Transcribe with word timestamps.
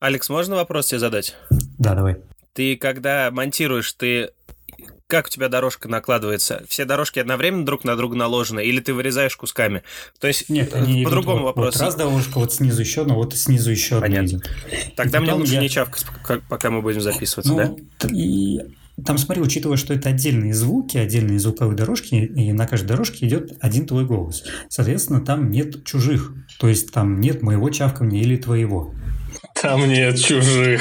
Алекс, 0.00 0.28
можно 0.28 0.56
вопрос 0.56 0.86
тебе 0.86 1.00
задать? 1.00 1.34
Да, 1.78 1.94
давай. 1.94 2.16
Ты 2.52 2.76
когда 2.76 3.30
монтируешь, 3.32 3.92
ты 3.92 4.30
как 5.08 5.26
у 5.26 5.28
тебя 5.30 5.48
дорожка 5.48 5.88
накладывается? 5.88 6.62
Все 6.68 6.84
дорожки 6.84 7.18
одновременно 7.18 7.64
друг 7.64 7.82
на 7.84 7.96
друга 7.96 8.14
наложены, 8.16 8.64
или 8.64 8.78
ты 8.80 8.92
вырезаешь 8.94 9.36
кусками? 9.36 9.82
То 10.20 10.28
есть 10.28 10.48
Нет, 10.50 10.74
они 10.74 11.02
по-другому 11.02 11.40
вот, 11.40 11.46
вопрос. 11.56 11.74
Вот 11.76 11.82
раз 11.82 11.94
дорожка, 11.96 12.38
вот 12.38 12.52
снизу 12.52 12.80
еще 12.80 13.02
одна, 13.02 13.14
вот 13.14 13.34
снизу 13.34 13.70
еще 13.70 13.96
одна 13.96 14.06
Понятно. 14.06 14.26
идет. 14.36 14.50
Тогда 14.96 15.18
И 15.18 15.20
мне 15.22 15.32
лучше 15.32 15.54
я- 15.54 15.60
не 15.60 15.68
чавкать, 15.68 16.04
пока- 16.48 16.70
мы 16.70 16.82
будем 16.82 17.00
записываться, 17.00 17.52
Ну, 17.52 17.78
да? 18.00 18.08
и 18.14 18.60
там, 19.04 19.16
смотри, 19.16 19.42
учитывая, 19.42 19.76
что 19.78 19.94
это 19.94 20.10
отдельные 20.10 20.52
звуки, 20.52 20.98
отдельные 20.98 21.38
звуковые 21.38 21.76
дорожки, 21.76 22.14
и 22.16 22.52
на 22.52 22.66
каждой 22.66 22.88
дорожке 22.88 23.26
идет 23.26 23.52
один 23.60 23.86
твой 23.86 24.04
голос. 24.04 24.44
Соответственно, 24.68 25.20
там 25.24 25.50
нет 25.50 25.84
чужих. 25.84 26.32
То 26.58 26.68
есть 26.68 26.92
там 26.92 27.20
нет 27.20 27.40
моего 27.42 27.70
чавкания 27.70 28.20
или 28.20 28.36
твоего. 28.36 28.92
Там 29.54 29.88
нет 29.88 30.20
чужих. 30.20 30.80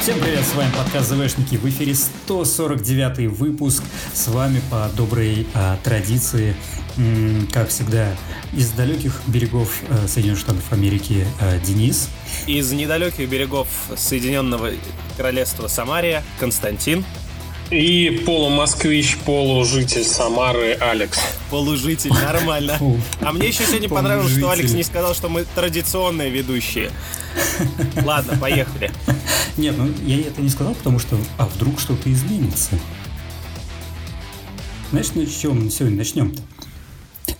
Всем 0.00 0.20
привет, 0.20 0.42
с 0.44 0.54
вами 0.54 0.70
подкаст 0.74 1.10
ЗВшники. 1.10 1.56
В 1.56 1.68
эфире 1.68 1.94
149 1.94 3.30
выпуск. 3.30 3.82
С 4.14 4.28
вами 4.28 4.62
по 4.70 4.90
доброй 4.96 5.46
а, 5.54 5.76
традиции, 5.84 6.56
м, 6.96 7.46
как 7.52 7.68
всегда, 7.68 8.16
из 8.54 8.70
далеких 8.70 9.20
берегов 9.26 9.82
а, 9.90 10.08
Соединенных 10.08 10.40
Штатов 10.40 10.72
Америки 10.72 11.26
а, 11.40 11.58
Денис. 11.58 12.08
Из 12.46 12.72
недалеких 12.72 13.28
берегов 13.28 13.68
Соединенного 13.96 14.70
Королевства 15.18 15.68
Самария 15.68 16.24
Константин, 16.40 17.04
И 17.70 18.22
полумосквич, 18.24 19.18
полужитель 19.26 20.02
Самары 20.02 20.72
Алекс. 20.80 21.18
полужитель, 21.50 22.10
нормально. 22.12 22.78
А 23.20 23.32
мне 23.32 23.48
еще 23.48 23.64
сегодня 23.64 23.90
понравилось, 23.90 24.32
что. 24.32 24.50
Алекс 24.50 24.72
не 24.72 24.82
сказал, 24.82 25.14
что 25.14 25.28
мы 25.28 25.44
традиционные 25.54 26.30
ведущие. 26.30 26.90
Ладно, 28.02 28.38
поехали. 28.38 28.90
Нет, 29.58 29.74
ну 29.76 29.90
я 30.06 30.20
это 30.20 30.40
не 30.40 30.48
сказал, 30.48 30.74
потому 30.74 30.98
что 30.98 31.18
а 31.36 31.44
вдруг 31.44 31.78
что-то 31.78 32.10
изменится. 32.10 32.78
Знаешь, 34.90 35.08
ну 35.14 35.26
с 35.26 35.36
чего 35.36 35.52
мы 35.52 35.68
сегодня 35.70 35.98
начнем-то? 35.98 36.40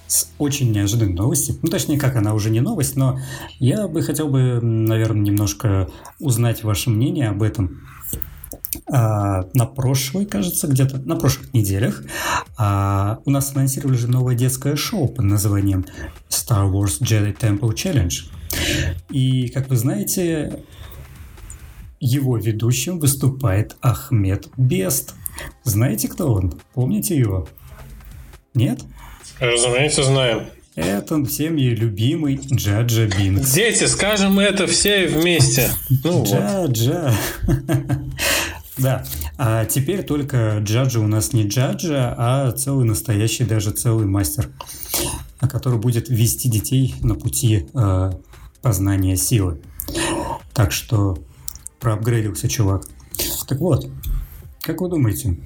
С 0.06 0.28
очень 0.38 0.72
неожиданной 0.72 1.14
новости. 1.14 1.58
Ну, 1.62 1.70
точнее, 1.70 1.98
как 1.98 2.16
она 2.16 2.34
уже 2.34 2.50
не 2.50 2.60
новость, 2.60 2.96
но 2.96 3.18
я 3.58 3.88
бы 3.88 4.02
хотел 4.02 4.28
бы, 4.28 4.60
наверное, 4.60 5.22
немножко 5.22 5.90
узнать 6.18 6.64
ваше 6.64 6.90
мнение 6.90 7.28
об 7.28 7.42
этом. 7.42 7.80
А, 8.90 9.46
на 9.54 9.66
прошлой, 9.66 10.26
кажется, 10.26 10.66
где-то 10.66 10.98
на 10.98 11.16
прошлых 11.16 11.52
неделях 11.54 12.02
а, 12.56 13.18
у 13.24 13.30
нас 13.30 13.52
анонсировали 13.54 13.96
же 13.96 14.08
новое 14.08 14.34
детское 14.34 14.76
шоу 14.76 15.08
под 15.08 15.24
названием 15.24 15.86
Star 16.28 16.70
Wars 16.70 17.00
Jedi 17.00 17.36
Temple 17.36 17.74
Challenge. 17.74 18.24
И, 19.10 19.48
как 19.48 19.68
вы 19.68 19.76
знаете, 19.76 20.62
его 22.00 22.36
ведущим 22.36 22.98
выступает 22.98 23.76
Ахмед 23.80 24.48
Бест. 24.56 25.14
Знаете, 25.64 26.08
кто 26.08 26.32
он? 26.32 26.60
Помните 26.74 27.16
его? 27.16 27.48
Нет? 28.54 28.80
Разумеется, 29.38 30.02
знаем. 30.02 30.46
Это 30.74 31.24
всеми 31.24 31.62
любимый 31.62 32.36
Джаджа 32.36 33.06
Бинкс. 33.06 33.52
Дети, 33.52 33.84
скажем 33.84 34.38
это 34.38 34.68
все 34.68 35.08
вместе. 35.08 35.70
Ну 36.04 36.24
вот. 36.24 36.28
Да, 38.78 39.04
а 39.36 39.64
теперь 39.64 40.04
только 40.04 40.58
Джаджа 40.58 41.00
у 41.00 41.08
нас 41.08 41.32
не 41.32 41.46
Джаджа, 41.46 42.14
а 42.16 42.52
целый 42.52 42.86
настоящий, 42.86 43.44
даже 43.44 43.72
целый 43.72 44.06
мастер, 44.06 44.50
который 45.40 45.78
будет 45.78 46.08
вести 46.08 46.48
детей 46.48 46.94
на 47.00 47.14
пути 47.14 47.68
э, 47.74 48.12
познания 48.62 49.16
силы. 49.16 49.60
Так 50.54 50.72
что 50.72 51.18
проапгрейдился 51.80 52.48
чувак. 52.48 52.84
Так 53.48 53.58
вот, 53.60 53.90
как 54.60 54.80
вы 54.80 54.88
думаете, 54.88 55.38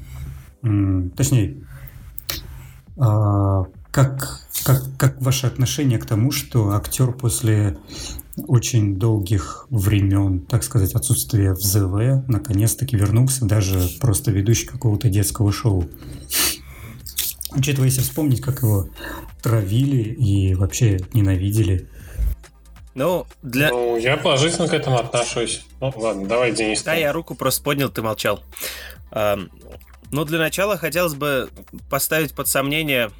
точнее, 1.16 1.62
а, 2.96 3.64
как, 3.90 4.46
как, 4.64 4.82
как 4.98 5.22
ваше 5.22 5.46
отношение 5.46 5.98
к 5.98 6.06
тому, 6.06 6.30
что 6.30 6.70
актер 6.72 7.12
после 7.12 7.78
очень 8.36 8.96
долгих 8.96 9.66
времен, 9.70 10.40
так 10.40 10.62
сказать, 10.64 10.94
отсутствия 10.94 11.52
в 11.52 11.60
ЗВ, 11.60 12.26
наконец-таки 12.28 12.96
вернулся, 12.96 13.44
даже 13.44 13.88
просто 14.00 14.30
ведущий 14.30 14.66
какого-то 14.66 15.08
детского 15.08 15.52
шоу. 15.52 15.88
Учитывая, 17.54 17.88
если 17.88 18.00
вспомнить, 18.00 18.40
как 18.40 18.62
его 18.62 18.88
травили 19.42 20.02
и 20.02 20.54
вообще 20.54 21.00
ненавидели. 21.12 21.88
Ну, 22.94 23.26
для... 23.42 23.70
Ну, 23.70 23.96
я 23.96 24.16
положительно 24.16 24.68
к 24.68 24.74
этому 24.74 24.98
отношусь. 24.98 25.64
Ну, 25.80 25.92
ладно, 25.96 26.26
давай, 26.26 26.52
Денис. 26.52 26.82
Да, 26.82 26.94
я 26.94 27.12
руку 27.12 27.34
просто 27.34 27.62
поднял, 27.62 27.90
ты 27.90 28.02
молчал. 28.02 28.42
Ам, 29.10 29.50
Ну, 30.10 30.24
для 30.24 30.38
начала 30.38 30.76
хотелось 30.76 31.14
бы 31.14 31.48
поставить 31.90 32.34
под 32.34 32.46
сомнение 32.48 33.10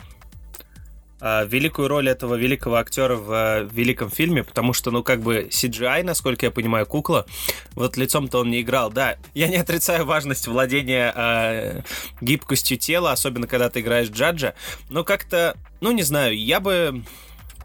великую 1.22 1.86
роль 1.86 2.08
этого 2.08 2.34
великого 2.34 2.76
актера 2.76 3.14
в 3.16 3.32
а, 3.32 3.60
великом 3.60 4.10
фильме, 4.10 4.42
потому 4.42 4.72
что, 4.72 4.90
ну, 4.90 5.04
как 5.04 5.20
бы 5.20 5.48
CGI, 5.50 6.02
насколько 6.02 6.46
я 6.46 6.50
понимаю, 6.50 6.84
кукла, 6.84 7.26
вот 7.74 7.96
лицом-то 7.96 8.40
он 8.40 8.50
не 8.50 8.60
играл. 8.62 8.90
Да, 8.90 9.16
я 9.32 9.46
не 9.46 9.56
отрицаю 9.56 10.04
важность 10.04 10.48
владения 10.48 11.12
а, 11.14 11.82
гибкостью 12.20 12.76
тела, 12.76 13.12
особенно 13.12 13.46
когда 13.46 13.70
ты 13.70 13.80
играешь 13.80 14.08
Джаджа, 14.08 14.54
но 14.90 15.04
как-то, 15.04 15.56
ну, 15.80 15.92
не 15.92 16.02
знаю, 16.02 16.36
я 16.36 16.58
бы... 16.58 17.04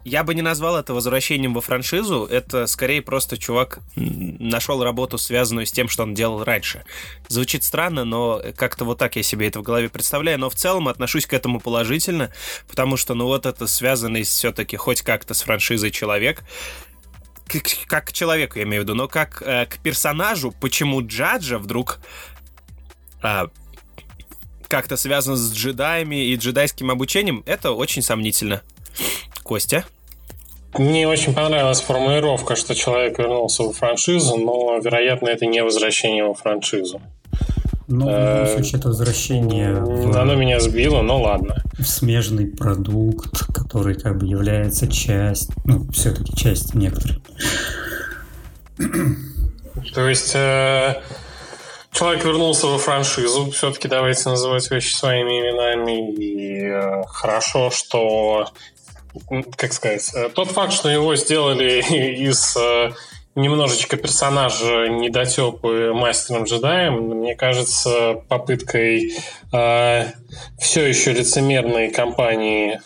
Я 0.08 0.24
бы 0.24 0.34
не 0.34 0.40
назвал 0.40 0.78
это 0.78 0.94
возвращением 0.94 1.52
во 1.52 1.60
франшизу. 1.60 2.24
Это 2.24 2.66
скорее 2.66 3.02
просто 3.02 3.36
чувак 3.36 3.80
нашел 3.94 4.82
работу, 4.82 5.18
связанную 5.18 5.66
с 5.66 5.72
тем, 5.72 5.88
что 5.88 6.04
он 6.04 6.14
делал 6.14 6.42
раньше. 6.42 6.84
Звучит 7.28 7.62
странно, 7.62 8.06
но 8.06 8.42
как-то 8.56 8.86
вот 8.86 8.96
так 8.96 9.16
я 9.16 9.22
себе 9.22 9.48
это 9.48 9.60
в 9.60 9.62
голове 9.62 9.90
представляю. 9.90 10.38
Но 10.38 10.48
в 10.48 10.54
целом 10.54 10.88
отношусь 10.88 11.26
к 11.26 11.34
этому 11.34 11.60
положительно, 11.60 12.32
потому 12.68 12.96
что, 12.96 13.12
ну 13.12 13.26
вот 13.26 13.44
это 13.44 13.66
связанный 13.66 14.22
все-таки 14.22 14.78
хоть 14.78 15.02
как-то 15.02 15.34
с 15.34 15.42
франшизой 15.42 15.90
человек. 15.90 16.42
Как 17.86 18.06
к 18.06 18.12
человеку, 18.12 18.58
я 18.58 18.64
имею 18.64 18.82
в 18.82 18.84
виду, 18.84 18.94
но 18.94 19.08
как 19.08 19.42
э, 19.42 19.66
к 19.66 19.78
персонажу, 19.78 20.54
почему 20.58 21.06
Джаджа 21.06 21.58
вдруг 21.58 21.98
а, 23.22 23.48
как-то 24.68 24.96
связан 24.96 25.36
с 25.36 25.52
джедаями 25.52 26.26
и 26.26 26.36
джедайским 26.36 26.90
обучением, 26.90 27.42
это 27.46 27.72
очень 27.72 28.02
сомнительно. 28.02 28.62
Костя? 29.42 29.84
Мне 30.78 31.08
очень 31.08 31.34
понравилась 31.34 31.80
формулировка, 31.80 32.56
что 32.56 32.74
человек 32.74 33.18
вернулся 33.18 33.64
во 33.64 33.72
франшизу, 33.72 34.36
но, 34.36 34.78
вероятно, 34.78 35.28
это 35.28 35.46
не 35.46 35.62
возвращение 35.62 36.24
во 36.24 36.34
франшизу. 36.34 37.00
Но 37.88 38.04
в 38.04 38.08
любом 38.08 38.44
Э, 38.44 38.54
случае 38.54 38.78
это 38.78 38.88
возвращение 38.88 39.76
Оно 40.14 40.34
меня 40.34 40.60
сбило, 40.60 41.00
но 41.00 41.20
ладно. 41.20 41.62
в 41.78 41.84
смежный 41.84 42.46
продукт, 42.46 43.46
который 43.54 43.94
как 43.94 44.18
бы 44.18 44.26
является 44.26 44.86
часть, 44.88 45.50
ну, 45.64 45.90
все-таки 45.90 46.36
часть 46.36 46.74
некоторой. 46.74 47.22
То 49.94 50.06
есть 50.08 50.32
э, 50.34 51.00
человек 51.92 52.24
вернулся 52.24 52.66
во 52.66 52.78
франшизу, 52.78 53.50
все-таки 53.52 53.88
давайте 53.88 54.28
называть 54.28 54.70
вещи 54.70 54.94
своими 54.94 55.40
именами. 55.40 56.12
И 56.12 56.66
э, 56.66 57.02
хорошо, 57.08 57.70
что, 57.70 58.48
как 59.56 59.72
сказать, 59.72 60.10
э, 60.14 60.28
тот 60.30 60.50
факт, 60.50 60.72
что 60.72 60.88
его 60.88 61.16
сделали 61.16 61.82
из 62.22 62.56
э, 62.56 62.92
немножечко 63.34 63.96
персонажа 63.96 64.88
недотепы 64.88 65.92
мастером 65.94 66.44
джедаем, 66.44 66.94
мне 66.94 67.36
кажется, 67.36 68.22
попыткой 68.28 69.12
все 69.50 70.86
еще 70.86 71.12
лицемерной 71.12 71.90
компании 71.90 72.80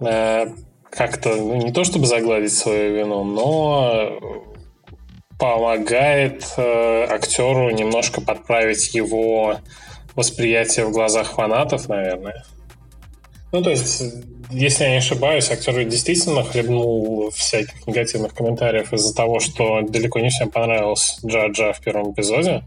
э, 0.00 0.46
как-то, 0.90 1.36
ну, 1.36 1.56
не 1.56 1.72
то 1.72 1.84
чтобы 1.84 2.06
загладить 2.06 2.52
свою 2.52 2.96
вину, 2.96 3.24
но 3.24 4.18
помогает 5.38 6.44
э, 6.58 7.06
актеру 7.08 7.70
немножко 7.70 8.20
подправить 8.20 8.92
его 8.94 9.56
восприятие 10.14 10.84
в 10.84 10.92
глазах 10.92 11.32
фанатов, 11.32 11.88
наверное. 11.88 12.44
Ну, 13.52 13.62
то 13.62 13.70
есть, 13.70 14.02
если 14.50 14.84
я 14.84 14.90
не 14.90 14.96
ошибаюсь, 14.98 15.50
актер 15.50 15.84
действительно 15.84 16.44
хлебнул 16.44 17.30
всяких 17.34 17.86
негативных 17.86 18.32
комментариев 18.34 18.92
из-за 18.92 19.14
того, 19.14 19.40
что 19.40 19.80
далеко 19.82 20.20
не 20.20 20.30
всем 20.30 20.50
понравился 20.50 21.16
Джаджа 21.26 21.72
в 21.72 21.80
первом 21.80 22.12
эпизоде. 22.12 22.62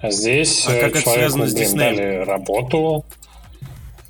А 0.00 0.10
здесь 0.10 0.66
А 0.66 0.72
э, 0.72 0.80
как 0.80 0.90
это 0.92 1.02
человеку, 1.02 1.20
связано 1.32 1.46
с 1.46 1.52
блин, 1.52 1.64
Диснеем? 1.66 1.96
дали 1.96 2.24
работу. 2.24 3.04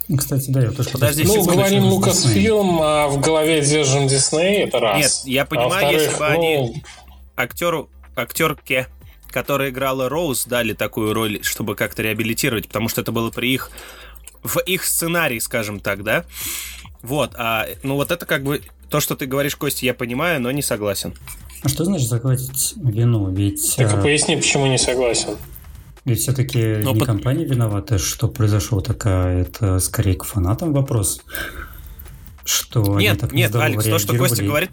Ну, 0.06 0.16
Кстати, 0.16 0.50
да, 0.50 0.62
я 0.62 0.70
тоже 0.70 0.90
Подожди, 0.90 1.24
Ну, 1.24 1.42
говорим 1.44 1.82
что 1.82 1.90
Лукас 1.90 2.16
Дисней. 2.22 2.34
фильм, 2.34 2.78
а 2.82 3.08
в 3.08 3.20
голове 3.20 3.60
держим 3.60 4.06
Дисней, 4.06 4.64
это 4.64 4.78
раз. 4.78 5.24
Нет, 5.24 5.34
я 5.34 5.42
А 5.42 5.46
понимаю, 5.46 5.92
если 5.92 6.08
во-вторых, 6.08 6.18
бы 6.18 6.26
они 6.26 6.56
ну, 6.56 6.74
актеру, 7.36 7.90
актерке, 8.16 8.86
которая 9.30 9.70
играла 9.70 10.08
Роуз, 10.08 10.46
дали 10.46 10.72
такую 10.74 11.12
роль, 11.14 11.40
чтобы 11.42 11.74
как-то 11.76 12.02
реабилитировать, 12.02 12.68
потому 12.68 12.88
что 12.88 13.00
это 13.00 13.10
было 13.12 13.30
при 13.30 13.52
их 13.54 13.70
в 14.42 14.58
их 14.58 14.84
сценарии, 14.84 15.38
скажем 15.38 15.80
так, 15.80 16.02
да. 16.02 16.24
Вот, 17.02 17.32
а 17.36 17.66
ну 17.82 17.94
вот 17.94 18.10
это 18.10 18.26
как 18.26 18.42
бы 18.44 18.62
То, 18.90 18.98
что 18.98 19.14
ты 19.14 19.26
говоришь, 19.26 19.54
Костя, 19.56 19.86
я 19.86 19.94
понимаю, 19.94 20.40
но 20.40 20.50
не 20.50 20.62
согласен. 20.62 21.14
А 21.62 21.68
что 21.68 21.84
значит 21.84 22.08
захватить 22.08 22.74
вину? 22.76 23.30
Ведь... 23.30 23.76
Так 23.76 23.94
а, 23.94 24.02
поясни, 24.02 24.36
почему 24.36 24.66
не 24.66 24.78
согласен. 24.78 25.36
Ведь 26.04 26.20
все-таки 26.20 26.78
Но 26.82 26.92
не 26.92 26.98
под- 26.98 27.06
компания 27.06 27.44
виновата, 27.44 27.98
что 27.98 28.26
произошло 28.28 28.80
такая, 28.80 29.42
это 29.42 29.78
скорее 29.78 30.16
к 30.16 30.24
фанатам 30.24 30.72
вопрос. 30.72 31.20
Что 32.44 32.94
они 32.94 33.04
Нет, 33.04 33.20
так 33.20 33.32
нет, 33.32 33.54
Алекс, 33.54 33.84
то, 33.84 33.98
что. 33.98 34.16
Костя 34.16 34.42
говорит... 34.42 34.70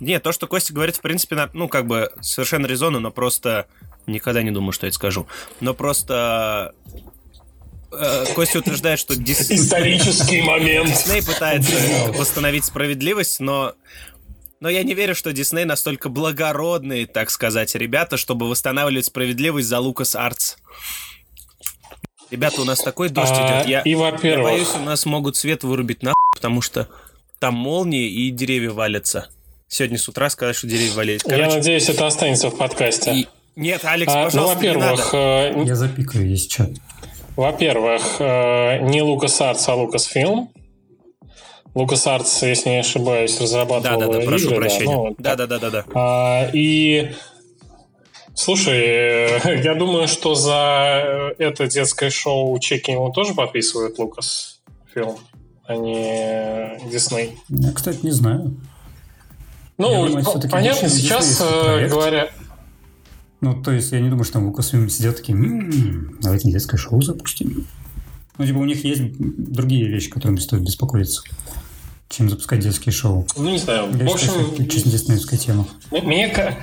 Нет, 0.00 0.22
то, 0.22 0.32
что 0.32 0.46
Костя 0.46 0.74
говорит, 0.74 0.96
в 0.96 1.00
принципе, 1.00 1.34
на- 1.34 1.50
ну, 1.54 1.68
как 1.68 1.86
бы 1.86 2.10
совершенно 2.20 2.66
резонно, 2.66 3.00
но 3.00 3.10
просто... 3.10 3.66
Никогда 4.06 4.42
не 4.42 4.50
думаю, 4.50 4.72
что 4.72 4.86
я 4.86 4.88
это 4.88 4.96
скажу. 4.96 5.26
Но 5.60 5.74
просто... 5.74 6.74
э, 7.92 8.24
Костя 8.34 8.58
утверждает, 8.58 8.98
что 8.98 9.14
Дис- 9.14 9.50
Исторический 9.52 10.42
момент. 10.42 10.88
Дисней 10.90 11.22
пытается 11.22 11.72
восстановить 12.12 12.64
справедливость, 12.64 13.40
но... 13.40 13.74
Но 14.60 14.68
я 14.68 14.82
не 14.82 14.94
верю, 14.94 15.14
что 15.14 15.32
Дисней 15.32 15.64
настолько 15.64 16.08
благородные, 16.08 17.06
так 17.06 17.30
сказать, 17.30 17.74
ребята, 17.76 18.16
чтобы 18.16 18.48
восстанавливать 18.48 19.06
справедливость 19.06 19.68
за 19.68 19.78
Лукас 19.78 20.16
Артс. 20.16 20.56
Ребята, 22.30 22.60
у 22.60 22.64
нас 22.64 22.80
такой 22.80 23.08
дождь 23.08 23.30
А, 23.34 23.60
идет. 23.62 23.68
Я, 23.68 23.80
И, 23.82 23.90
я 23.90 23.96
во-первых, 23.96 24.50
боюсь, 24.52 24.68
у 24.74 24.80
нас 24.80 25.06
могут 25.06 25.36
свет 25.36 25.62
вырубить 25.62 26.02
нахуй, 26.02 26.16
потому 26.34 26.60
что 26.60 26.88
там 27.38 27.54
молнии 27.54 28.08
и 28.10 28.30
деревья 28.30 28.70
валятся. 28.72 29.28
Сегодня 29.68 29.96
с 29.96 30.08
утра 30.08 30.28
сказали, 30.28 30.54
что 30.54 30.66
деревья 30.66 30.92
валились. 30.94 31.22
я 31.24 31.30
Короче, 31.36 31.56
надеюсь, 31.58 31.88
это 31.88 32.06
останется 32.06 32.50
в 32.50 32.56
подкасте. 32.56 33.14
и- 33.14 33.28
Нет, 33.56 33.80
Алекс, 33.84 34.12
А, 34.12 34.18
ну, 34.18 34.24
пожалуйста, 34.24 34.60
не 34.60 34.68
надо. 34.76 35.02
во-первых, 35.02 35.14
э, 35.14 35.68
Я 35.68 35.74
запикаю, 35.76 36.28
есть 36.28 36.50
чат. 36.50 36.70
Во-первых, 37.38 38.16
э, 38.18 38.80
не 38.80 39.00
Лукас 39.00 39.40
Артс, 39.40 39.68
а 39.68 39.76
Лукас 39.76 40.06
Фильм. 40.06 40.48
Лукас 41.72 42.04
Артс, 42.08 42.42
если 42.42 42.70
не 42.70 42.80
ошибаюсь, 42.80 43.40
разрабатывал 43.40 44.00
Да-да-да, 44.00 44.26
прошу 44.26 44.46
игры, 44.46 44.54
да, 44.56 44.60
прощения. 44.60 44.96
ну, 44.96 45.14
Да-да-да-да-да. 45.18 45.84
А, 45.94 46.50
и 46.52 47.12
слушай, 48.34 48.80
э, 48.80 49.60
я 49.62 49.76
думаю, 49.76 50.08
что 50.08 50.34
за 50.34 51.32
это 51.38 51.68
детское 51.68 52.10
шоу 52.10 52.58
чеки 52.58 52.90
ему 52.90 53.12
тоже 53.12 53.34
подписывают 53.34 54.00
Лукас 54.00 54.60
фильм, 54.92 55.16
а 55.64 55.76
не 55.76 56.90
Дисней. 56.90 57.38
Я, 57.50 57.70
кстати, 57.70 58.00
не 58.02 58.10
знаю. 58.10 58.56
Ну, 59.76 60.08
думаю, 60.08 60.24
понятно, 60.50 60.88
сейчас 60.88 61.40
э, 61.40 61.86
говоря... 61.86 62.30
Ну, 63.40 63.62
то 63.62 63.70
есть, 63.70 63.92
я 63.92 64.00
не 64.00 64.08
думаю, 64.08 64.24
что 64.24 64.34
там 64.34 64.46
Лукасфильм 64.46 64.88
сидят 64.88 65.16
такие, 65.16 65.36
«М, 65.38 66.18
давайте 66.20 66.50
детское 66.50 66.76
шоу 66.76 67.00
запустим. 67.02 67.66
Ну, 68.36 68.46
типа, 68.46 68.58
у 68.58 68.64
них 68.64 68.84
есть 68.84 69.02
другие 69.18 69.88
вещи, 69.88 70.10
которыми 70.10 70.38
стоит 70.38 70.62
беспокоиться, 70.62 71.22
чем 72.08 72.28
запускать 72.30 72.60
детские 72.60 72.92
шоу. 72.92 73.26
Ну, 73.36 73.50
не 73.50 73.58
знаю. 73.58 73.88
Я 73.96 74.04
В 74.06 74.18
считаю, 74.18 74.18
что 74.18 74.40
это 74.40 74.50
общем, 74.54 74.68
чисто 74.68 74.90
диснеевская 74.90 75.38
тема. 75.38 75.66
мне... 75.90 76.56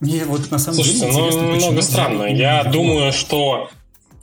Мне 0.00 0.24
вот 0.24 0.50
на 0.50 0.58
самом 0.58 0.74
Слушайте, 0.76 1.00
деле 1.00 1.12
ну, 1.12 1.18
интересно, 1.20 1.40
почему 1.42 1.54
немного 1.66 1.82
странно. 1.82 2.24
взяли 2.24 2.36
Я 2.36 2.60
именно 2.60 2.72
думаю, 2.72 3.12
что... 3.12 3.70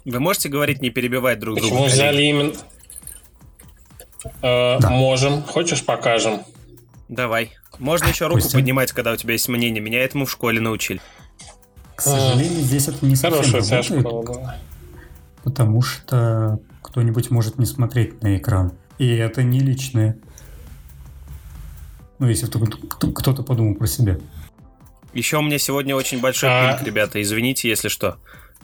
Вы 0.06 0.20
можете 0.20 0.50
говорить, 0.50 0.82
не 0.82 0.90
перебивать 0.90 1.40
друг 1.40 1.56
Почему 1.56 1.76
друга? 1.76 1.90
взяли 1.90 2.16
коллеги? 2.18 2.30
именно... 2.30 2.54
Э, 4.42 4.80
Да. 4.80 4.90
Можем. 4.90 5.44
Хочешь, 5.44 5.84
покажем? 5.86 6.42
Давай. 7.08 7.52
Можно 7.78 8.08
еще 8.08 8.28
руку 8.28 8.42
Костя? 8.42 8.58
поднимать, 8.58 8.92
когда 8.92 9.14
у 9.14 9.16
тебя 9.16 9.34
есть 9.34 9.48
мнение. 9.48 9.82
Меня 9.82 10.00
этому 10.04 10.26
в 10.26 10.32
школе 10.32 10.60
научили. 10.60 11.00
К 12.00 12.02
сожалению, 12.02 12.62
здесь 12.62 12.88
это 12.88 13.06
не 13.06 13.16
совсем 13.16 13.44
Хорошая 13.44 13.84
тебя 13.84 13.98
работает, 14.04 14.50
потому 15.44 15.82
что 15.82 16.60
кто-нибудь 16.82 17.30
может 17.30 17.58
не 17.60 17.66
смотреть 17.66 18.22
на 18.24 18.38
экран. 18.38 18.72
И 18.98 19.08
это 19.08 19.44
не 19.44 19.60
личное. 19.60 20.18
Ну, 22.20 22.28
если 22.28 22.48
кто- 22.48 22.60
кто- 22.60 23.12
кто-то 23.12 23.44
подумал 23.44 23.76
про 23.76 23.88
себя. 23.88 24.18
Еще 25.14 25.38
у 25.38 25.42
меня 25.42 25.58
сегодня 25.58 25.96
очень 25.96 26.20
большой 26.22 26.50
А. 26.52 26.74
пинг, 26.74 26.86
ребята. 26.88 27.22
Извините, 27.22 27.68
если 27.70 27.88
что. 27.90 28.18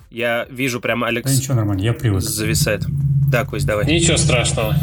Я 0.10 0.46
вижу 0.50 0.80
прям 0.80 1.02
Да 1.02 1.08
Алекс 1.08 1.38
ничего, 1.38 1.56
нормально, 1.56 1.82
я 1.82 1.94
привык. 1.94 2.22
зависает. 2.22 2.86
Да, 3.30 3.44
Кость, 3.46 3.66
давай. 3.66 3.86
Ничего 3.86 4.18
страшного. 4.18 4.76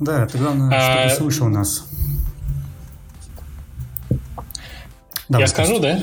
Да, 0.00 0.24
это 0.24 0.38
главное, 0.38 0.70
А- 0.74 1.08
чтобы 1.08 1.16
слышал 1.30 1.48
нас. 1.48 1.86
Давай, 5.28 5.42
Я 5.44 5.46
скажу, 5.48 5.78
да? 5.78 6.00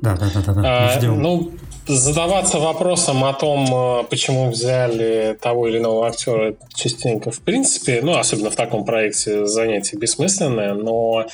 Да, 0.00 0.16
да, 0.16 0.30
да, 0.34 0.40
да, 0.40 0.52
да. 0.54 0.94
А, 0.94 1.00
ну, 1.02 1.52
задаваться 1.86 2.58
вопросом 2.58 3.24
о 3.24 3.32
том, 3.32 3.66
э, 4.00 4.04
почему 4.08 4.50
взяли 4.50 5.36
того 5.40 5.68
или 5.68 5.78
иного 5.78 6.06
актера, 6.06 6.54
частенько, 6.74 7.30
в 7.30 7.40
принципе, 7.40 8.00
ну, 8.02 8.16
особенно 8.16 8.50
в 8.50 8.56
таком 8.56 8.84
проекте, 8.84 9.46
занятие 9.46 9.98
бессмысленное, 9.98 10.74
но 10.74 11.26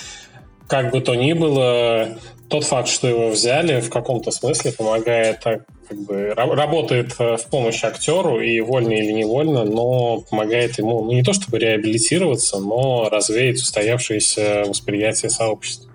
как 0.66 0.92
бы 0.92 1.00
то 1.00 1.14
ни 1.14 1.32
было, 1.32 2.18
тот 2.48 2.64
факт, 2.64 2.88
что 2.88 3.06
его 3.06 3.28
взяли, 3.28 3.80
в 3.80 3.90
каком-то 3.90 4.30
смысле 4.30 4.72
помогает, 4.72 5.40
так, 5.40 5.62
как 5.88 5.98
бы, 5.98 6.32
ра- 6.36 6.54
работает 6.54 7.14
э, 7.18 7.36
в 7.36 7.46
помощь 7.46 7.84
актеру, 7.84 8.40
и 8.40 8.60
вольно 8.60 8.92
или 8.92 9.12
невольно, 9.12 9.64
но 9.64 10.22
помогает 10.28 10.78
ему, 10.78 11.04
ну, 11.04 11.12
не 11.12 11.22
то 11.22 11.32
чтобы 11.32 11.58
реабилитироваться, 11.58 12.58
но 12.58 13.08
развеять 13.10 13.56
устоявшееся 13.56 14.64
восприятие 14.66 15.30
сообщества. 15.30 15.90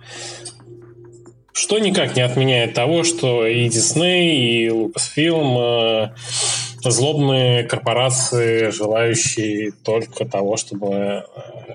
Что 1.54 1.80
никак 1.80 2.16
не 2.16 2.22
отменяет 2.22 2.74
того, 2.74 3.04
что 3.04 3.46
и 3.46 3.68
Дисней, 3.68 4.66
и 4.66 4.70
Lucasfilm 4.70 6.14
э, 6.84 6.90
злобные 6.90 7.64
корпорации, 7.64 8.70
желающие 8.70 9.72
только 9.72 10.26
того, 10.26 10.56
чтобы 10.58 10.88
э, 10.88 11.24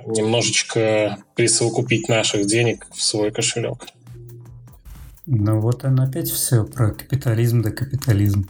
немножечко 0.06 1.18
присовокупить 1.34 2.08
наших 2.08 2.46
денег 2.46 2.86
в 2.94 3.02
свой 3.02 3.30
кошелек. 3.30 3.86
Ну 5.26 5.60
вот 5.60 5.84
он 5.84 6.00
опять 6.00 6.30
все 6.30 6.64
про 6.64 6.92
капитализм 6.92 7.62
да 7.62 7.70
капитализм. 7.70 8.48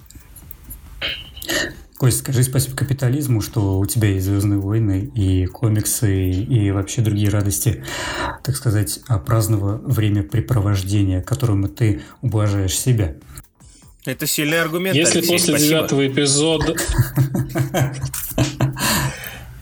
Кость, 1.98 2.18
скажи 2.18 2.42
спасибо 2.42 2.76
капитализму, 2.76 3.40
что 3.40 3.78
у 3.78 3.86
тебя 3.86 4.08
есть 4.08 4.26
«Звездные 4.26 4.58
войны» 4.58 5.10
и 5.14 5.46
комиксы, 5.46 6.30
и 6.30 6.70
вообще 6.70 7.00
другие 7.00 7.30
радости, 7.30 7.84
так 8.42 8.54
сказать, 8.54 9.00
а, 9.08 9.18
праздного 9.18 9.78
времяпрепровождения, 9.78 11.22
которым 11.22 11.66
ты 11.68 12.02
ублажаешь 12.20 12.78
себя. 12.78 13.14
Это 14.04 14.26
сильный 14.26 14.60
аргумент, 14.60 14.94
Если 14.94 15.18
Алексей, 15.18 15.32
после 15.32 15.54
спасибо. 15.54 15.68
девятого 15.68 16.06
эпизода... 16.06 16.76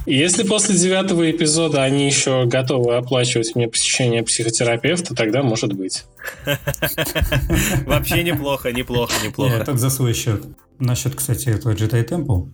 Если 0.07 0.43
после 0.43 0.77
девятого 0.77 1.31
эпизода 1.31 1.83
они 1.83 2.07
еще 2.07 2.45
готовы 2.47 2.97
оплачивать 2.97 3.55
мне 3.55 3.69
посещение 3.69 4.23
психотерапевта, 4.23 5.15
тогда 5.15 5.43
может 5.43 5.73
быть. 5.73 6.05
Вообще 7.87 8.23
неплохо, 8.23 8.73
неплохо, 8.73 9.13
Я 9.23 9.29
неплохо. 9.29 9.65
только 9.65 9.79
за 9.79 9.91
свой 9.91 10.13
счет. 10.13 10.45
Насчет, 10.79 11.15
кстати, 11.15 11.49
этого 11.49 11.73
Jedi 11.73 12.07
Temple. 12.07 12.53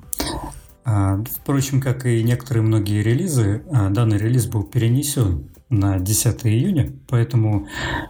А, 0.85 1.23
впрочем, 1.43 1.81
как 1.81 2.07
и 2.07 2.23
некоторые 2.23 2.63
многие 2.63 3.03
релизы, 3.03 3.63
а, 3.71 3.91
данный 3.91 4.19
релиз 4.19 4.47
был 4.47 4.63
перенесен 4.63 5.51
на 5.69 5.99
10 5.99 6.47
июня, 6.47 6.93
поэтому, 7.09 7.69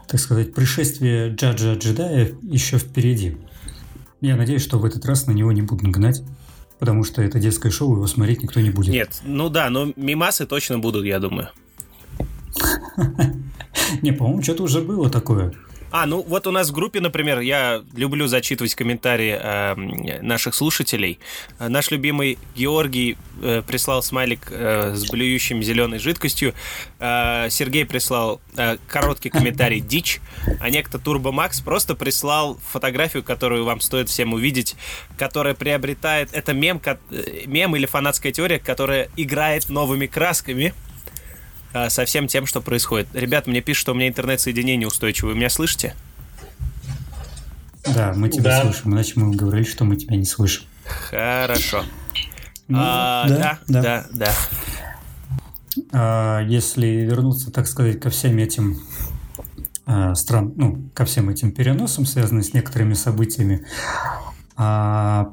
так 0.09 0.21
сказать, 0.21 0.55
пришествие 0.55 1.31
Джаджа 1.35 1.75
Джедая 1.75 2.31
еще 2.43 2.79
впереди. 2.79 3.37
Я 4.21 4.37
надеюсь, 4.37 4.63
что 4.63 4.79
в 4.79 4.85
этот 4.85 5.05
раз 5.07 5.27
на 5.27 5.33
него 5.33 5.53
не 5.53 5.63
будут 5.63 5.91
гнать, 5.91 6.23
потому 6.81 7.05
что 7.05 7.23
это 7.23 7.39
детское 7.39 7.71
шоу, 7.71 7.95
его 7.95 8.07
смотреть 8.09 8.43
никто 8.43 8.59
не 8.61 8.71
будет. 8.71 8.93
Нет, 8.93 9.21
ну 9.23 9.49
да, 9.49 9.71
но 9.71 9.93
мимасы 9.95 10.47
точно 10.47 10.81
будут, 10.81 11.05
я 11.05 11.21
думаю. 11.21 11.51
Не, 14.03 14.13
по-моему, 14.13 14.43
что-то 14.43 14.65
уже 14.65 14.81
было 14.81 15.09
такое. 15.11 15.53
А, 15.93 16.07
ну 16.07 16.23
вот 16.23 16.47
у 16.47 16.53
нас 16.53 16.71
в 16.71 16.73
группе, 16.73 17.01
например, 17.01 17.41
я 17.41 17.83
люблю 17.95 18.27
зачитывать 18.29 18.75
комментарии 18.75 19.37
э, 19.41 20.21
наших 20.23 20.55
слушателей. 20.55 21.19
Э, 21.59 21.69
Наш 21.69 21.91
любимый 21.91 22.39
Георгий 22.55 23.17
э, 23.43 23.63
прислал 23.67 24.03
смайлик 24.03 24.49
э, 24.51 24.95
с 24.95 25.11
блюющим 25.11 25.63
зеленой 25.63 25.99
жидкостью. 25.99 26.55
Э, 27.01 27.49
Сергей 27.51 27.85
прислал 27.85 28.41
э, 28.57 28.77
короткий 28.87 29.31
комментарий 29.31 29.81
«Дичь». 29.91 30.21
А 30.61 30.71
некто 30.71 30.99
Турбо 30.99 31.33
Макс 31.33 31.61
просто 31.61 31.97
прислал 31.97 32.59
фотографию, 32.69 33.25
которую 33.25 33.65
вам 33.65 33.81
стоит 33.81 34.09
всем 34.09 34.33
увидеть, 34.33 34.77
которая 35.19 35.55
приобретает... 35.55 36.33
Это 36.33 36.53
мем, 36.53 36.81
э, 36.85 36.97
мем 37.47 37.75
или 37.75 37.87
фанатская 37.87 38.31
теория, 38.31 38.61
которая 38.61 39.09
играет 39.17 39.69
новыми 39.69 40.07
красками 40.07 40.73
со 41.73 42.05
всем 42.05 42.27
тем, 42.27 42.47
что 42.47 42.61
происходит. 42.61 43.09
Ребят, 43.15 43.47
мне 43.47 43.61
пишут, 43.61 43.83
что 43.83 43.93
у 43.93 43.95
меня 43.95 44.09
интернет-соединение 44.09 44.87
устойчивое. 44.89 45.33
Вы 45.33 45.39
меня 45.39 45.51
слышите? 45.51 45.95
Да, 47.95 48.13
мы 48.15 48.29
тебя 48.29 48.45
Да. 48.59 48.63
слышим, 48.63 48.93
иначе 48.93 49.13
мы 49.17 49.35
говорили, 49.35 49.65
что 49.65 49.85
мы 49.85 49.97
тебя 49.97 50.17
не 50.17 50.25
слышим. 50.25 50.65
Хорошо. 50.85 51.85
Ну, 52.69 52.79
А, 52.81 53.27
да, 53.29 53.59
да, 53.69 54.07
да. 54.13 54.33
А, 55.93 56.41
если 56.43 56.87
вернуться, 56.87 57.51
так 57.51 57.67
сказать, 57.67 58.01
ко 58.01 58.11
всем 58.11 58.37
этим 58.39 58.81
а, 59.87 60.15
стран, 60.15 60.53
ну, 60.57 60.89
ко 60.95 61.05
всем 61.05 61.31
этим 61.31 61.51
переносам, 61.53 62.07
связанным 62.07 62.45
с 62.45 62.53
некоторыми 62.53 62.95
событиями, 62.95 63.65
а, 64.57 65.33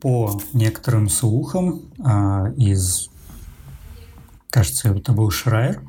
по 0.00 0.40
некоторым 0.52 1.08
слухам 1.08 1.82
а, 2.04 2.52
из 2.56 3.08
кажется, 4.50 4.88
это 4.88 5.12
был 5.12 5.30
Шрайер, 5.30 5.82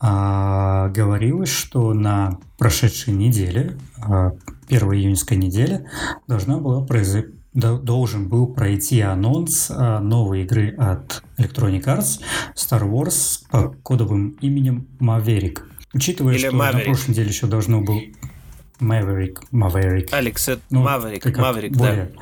а, 0.00 0.88
говорилось, 0.88 1.50
что 1.50 1.92
на 1.94 2.38
прошедшей 2.58 3.14
неделе, 3.14 3.76
а, 4.02 4.32
первой 4.68 4.98
июньской 4.98 5.36
неделе, 5.36 5.88
должна 6.26 6.58
была 6.58 6.84
произойти 6.84 7.34
должен 7.54 8.30
был 8.30 8.46
пройти 8.46 9.02
анонс 9.02 9.70
а, 9.70 10.00
новой 10.00 10.44
игры 10.44 10.74
от 10.78 11.22
Electronic 11.36 11.84
Arts 11.84 12.20
Star 12.56 12.82
Wars 12.82 13.40
по 13.50 13.68
кодовым 13.82 14.38
именем 14.40 14.88
Maverick. 14.98 15.58
Учитывая, 15.92 16.34
Или 16.34 16.48
что 16.48 16.56
Maverick. 16.56 16.72
на 16.72 16.80
прошлой 16.80 17.10
неделе 17.10 17.28
еще 17.28 17.46
должно 17.46 17.82
был 17.82 18.00
Maverick, 18.80 19.36
Maverick. 19.52 20.08
Алекс, 20.12 20.48
это 20.48 20.62
ну, 20.70 20.82
Maverick, 20.82 21.20
Maverick, 21.20 21.74
более... 21.74 22.12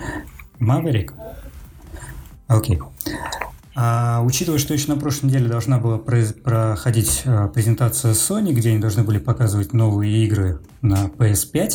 да. 0.59 0.81
Maverick? 0.81 1.13
Окей. 2.49 2.77
Okay. 2.77 3.15
А, 3.75 4.21
учитывая, 4.25 4.59
что 4.59 4.75
еще 4.75 4.89
на 4.89 4.99
прошлой 4.99 5.27
неделе 5.27 5.49
должна 5.49 5.79
была 5.79 5.99
проходить 5.99 7.23
а, 7.25 7.49
презентация 7.49 8.13
Sony, 8.13 8.53
где 8.53 8.71
они 8.71 8.79
должны 8.79 9.05
были 9.05 9.19
показывать 9.19 9.73
новые 9.73 10.25
игры 10.25 10.61
на 10.83 11.07
PS5, 11.07 11.73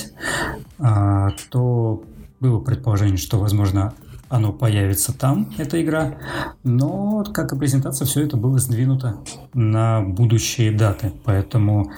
а, 0.80 1.30
то 1.50 2.04
было 2.40 2.60
предположение, 2.60 3.18
что, 3.18 3.40
возможно, 3.40 3.94
оно 4.28 4.52
появится 4.52 5.14
там, 5.14 5.54
эта 5.58 5.82
игра, 5.82 6.18
но, 6.64 7.24
как 7.34 7.54
и 7.54 7.58
презентация, 7.58 8.06
все 8.06 8.24
это 8.24 8.38
было 8.38 8.60
сдвинуто 8.60 9.18
на 9.54 10.02
будущие 10.02 10.72
даты, 10.72 11.14
поэтому 11.24 11.92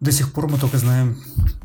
до 0.00 0.12
сих 0.12 0.32
пор 0.32 0.48
мы 0.48 0.58
только 0.58 0.78
знаем 0.78 1.16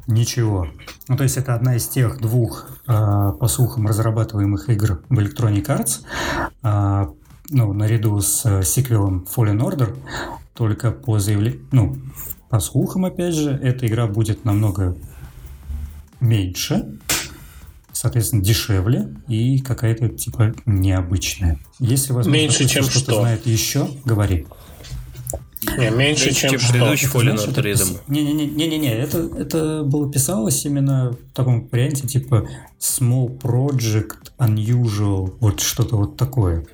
ничего. 0.07 0.67
Ну, 1.07 1.17
то 1.17 1.23
есть 1.23 1.37
это 1.37 1.53
одна 1.53 1.75
из 1.75 1.87
тех 1.87 2.21
двух, 2.21 2.67
э, 2.87 3.33
по 3.39 3.47
слухам, 3.47 3.87
разрабатываемых 3.87 4.69
игр 4.69 5.01
в 5.09 5.19
Electronic 5.19 5.65
Arts, 5.65 6.01
э, 6.63 7.07
ну, 7.49 7.73
наряду 7.73 8.19
с 8.21 8.45
э, 8.45 8.63
сиквелом 8.63 9.25
Fallen 9.33 9.59
Order, 9.59 9.97
только 10.53 10.91
по 10.91 11.19
заявлению, 11.19 11.61
ну, 11.71 11.97
по 12.49 12.59
слухам, 12.59 13.05
опять 13.05 13.35
же, 13.35 13.51
эта 13.51 13.87
игра 13.87 14.07
будет 14.07 14.45
намного 14.45 14.97
меньше, 16.19 16.97
соответственно, 17.91 18.41
дешевле 18.41 19.13
и 19.27 19.59
какая-то 19.59 20.09
типа 20.09 20.53
необычная. 20.65 21.59
Если 21.79 22.13
возможно, 22.13 22.37
меньше, 22.37 22.65
чем 22.67 22.83
что-то 22.83 23.11
что? 23.11 23.21
знает 23.21 23.45
еще, 23.45 23.89
говори. 24.05 24.47
Не, 25.77 25.89
меньше, 25.89 26.33
чем, 26.33 26.51
чем 26.51 26.71
предыдущий 26.71 27.07
Fallen 27.07 27.35
Order 27.35 28.01
Не-не-не, 28.07 28.93
это, 28.93 29.29
это 29.37 29.83
было 29.83 30.11
писалось 30.11 30.63
именно 30.65 31.11
в 31.11 31.33
таком 31.33 31.67
варианте, 31.67 32.07
типа 32.07 32.47
Small 32.79 33.39
Project, 33.39 34.33
Unusual, 34.37 35.35
вот 35.39 35.59
что-то 35.61 35.97
вот 35.97 36.17
такое. 36.17 36.65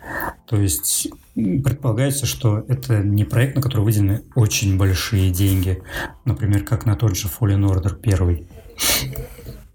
То 0.47 0.57
есть 0.57 1.07
предполагается, 1.33 2.25
что 2.25 2.63
это 2.67 2.99
не 2.99 3.23
проект, 3.23 3.55
на 3.55 3.61
который 3.61 3.81
выделены 3.81 4.23
очень 4.35 4.77
большие 4.77 5.31
деньги. 5.31 5.81
Например, 6.25 6.63
как 6.63 6.85
на 6.85 6.95
тот 6.95 7.15
же 7.15 7.27
Fallen 7.27 7.65
Order 7.65 7.95
первый. 7.95 8.47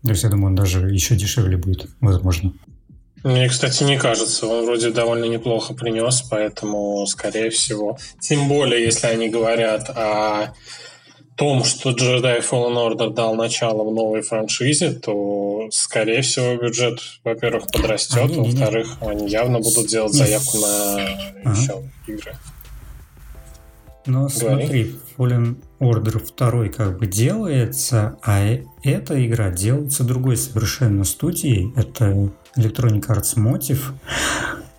То 0.02 0.10
есть, 0.10 0.22
я 0.22 0.28
думаю, 0.28 0.48
он 0.48 0.54
даже 0.54 0.90
еще 0.90 1.16
дешевле 1.16 1.56
будет, 1.56 1.88
возможно. 2.00 2.52
Мне, 3.24 3.48
кстати, 3.48 3.82
не 3.84 3.98
кажется. 3.98 4.46
Он 4.46 4.64
вроде 4.64 4.90
довольно 4.90 5.24
неплохо 5.24 5.74
принес, 5.74 6.22
поэтому, 6.22 7.06
скорее 7.06 7.50
всего... 7.50 7.98
Тем 8.20 8.48
более, 8.48 8.84
если 8.84 9.06
они 9.08 9.28
говорят 9.28 9.90
о 9.90 10.54
том, 11.38 11.62
что 11.64 11.90
Jedi 11.90 12.42
Fallen 12.42 12.74
Order 12.74 13.14
дал 13.14 13.34
начало 13.34 13.88
в 13.88 13.94
новой 13.94 14.22
франшизе, 14.22 14.90
то, 14.90 15.68
скорее 15.70 16.22
всего, 16.22 16.56
бюджет, 16.56 17.00
во-первых, 17.24 17.66
подрастет, 17.72 18.30
а, 18.36 18.40
во-вторых, 18.40 18.96
они 19.00 19.28
явно 19.28 19.60
будут 19.60 19.86
делать 19.86 20.12
заявку 20.12 20.58
на 20.58 20.94
ага. 21.44 21.60
еще 21.60 21.82
игры. 22.08 22.32
Говори. 24.04 24.30
смотри, 24.30 24.94
Fallen 25.16 25.56
Order 25.80 26.22
2 26.36 26.68
как 26.68 26.98
бы 26.98 27.06
делается, 27.06 28.18
а 28.22 28.40
э, 28.40 28.64
эта 28.82 29.24
игра 29.24 29.50
делается 29.50 30.02
другой 30.02 30.36
совершенно 30.36 31.04
студией. 31.04 31.72
Это 31.76 32.30
Electronic 32.56 33.06
Arts 33.08 33.36
Motive, 33.36 33.92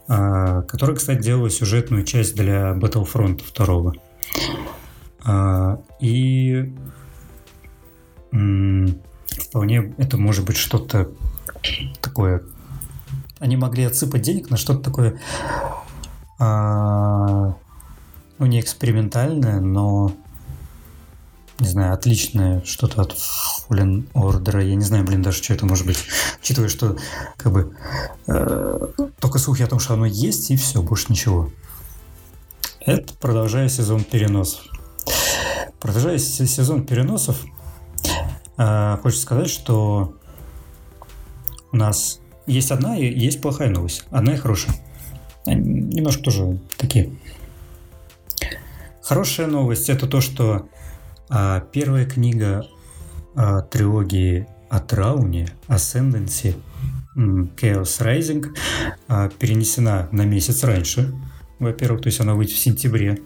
а, 0.07 0.61
которая, 0.63 0.95
кстати, 0.95 1.21
делала 1.21 1.49
сюжетную 1.49 2.03
часть 2.03 2.35
для 2.35 2.71
Battlefront 2.73 3.41
2. 3.55 3.93
А, 5.25 5.81
и 5.99 6.73
вполне 8.31 9.93
это 9.97 10.17
может 10.17 10.45
быть 10.45 10.57
что-то 10.57 11.09
такое. 12.01 12.43
Они 13.39 13.55
могли 13.55 13.83
отсыпать 13.83 14.21
денег 14.21 14.49
на 14.49 14.57
что-то 14.57 14.81
такое, 14.81 15.19
а, 16.37 17.55
ну 18.37 18.45
не 18.45 18.59
экспериментальное, 18.59 19.59
но 19.59 20.13
не 21.59 21.67
знаю, 21.67 21.93
отличное 21.93 22.63
что-то 22.63 23.01
от 23.01 23.15
Fallen 23.69 24.09
Order. 24.13 24.63
Я 24.65 24.75
не 24.75 24.83
знаю, 24.83 25.03
блин, 25.03 25.21
даже 25.21 25.43
что 25.43 25.53
это 25.53 25.65
может 25.65 25.85
быть. 25.85 25.97
Учитывая, 26.41 26.69
что 26.69 26.97
как 27.37 27.51
бы 27.51 27.75
э, 28.27 28.87
только 29.19 29.39
слухи 29.39 29.63
о 29.63 29.67
том, 29.67 29.79
что 29.79 29.93
оно 29.93 30.05
есть, 30.05 30.51
и 30.51 30.57
все, 30.57 30.81
больше 30.81 31.07
ничего. 31.09 31.51
Это 32.79 33.13
продолжая 33.15 33.67
сезон 33.69 34.03
переносов. 34.03 34.61
Продолжая 35.79 36.17
сезон 36.17 36.85
переносов, 36.85 37.43
э, 38.57 38.97
хочется 39.01 39.23
сказать, 39.23 39.49
что 39.49 40.15
у 41.71 41.75
нас 41.75 42.19
есть 42.45 42.71
одна 42.71 42.97
и 42.97 43.05
есть 43.05 43.41
плохая 43.41 43.69
новость. 43.69 44.05
Одна 44.09 44.33
и 44.33 44.37
хорошая. 44.37 44.75
Немножко 45.45 46.23
тоже 46.23 46.59
такие. 46.77 47.15
Хорошая 49.01 49.47
новость 49.47 49.89
это 49.89 50.07
то, 50.07 50.21
что 50.21 50.67
а 51.29 51.59
первая 51.59 52.05
книга 52.05 52.65
а, 53.35 53.61
трилогии 53.61 54.47
о 54.69 54.79
Трауне, 54.79 55.47
Ascendancy, 55.67 56.55
Chaos 57.15 58.01
Rising, 58.01 58.45
а, 59.07 59.29
перенесена 59.29 60.09
на 60.11 60.25
месяц 60.25 60.63
раньше. 60.63 61.13
Во-первых, 61.59 62.01
то 62.01 62.07
есть 62.07 62.19
она 62.19 62.35
выйдет 62.35 62.55
в 62.55 62.59
сентябре. 62.59 63.19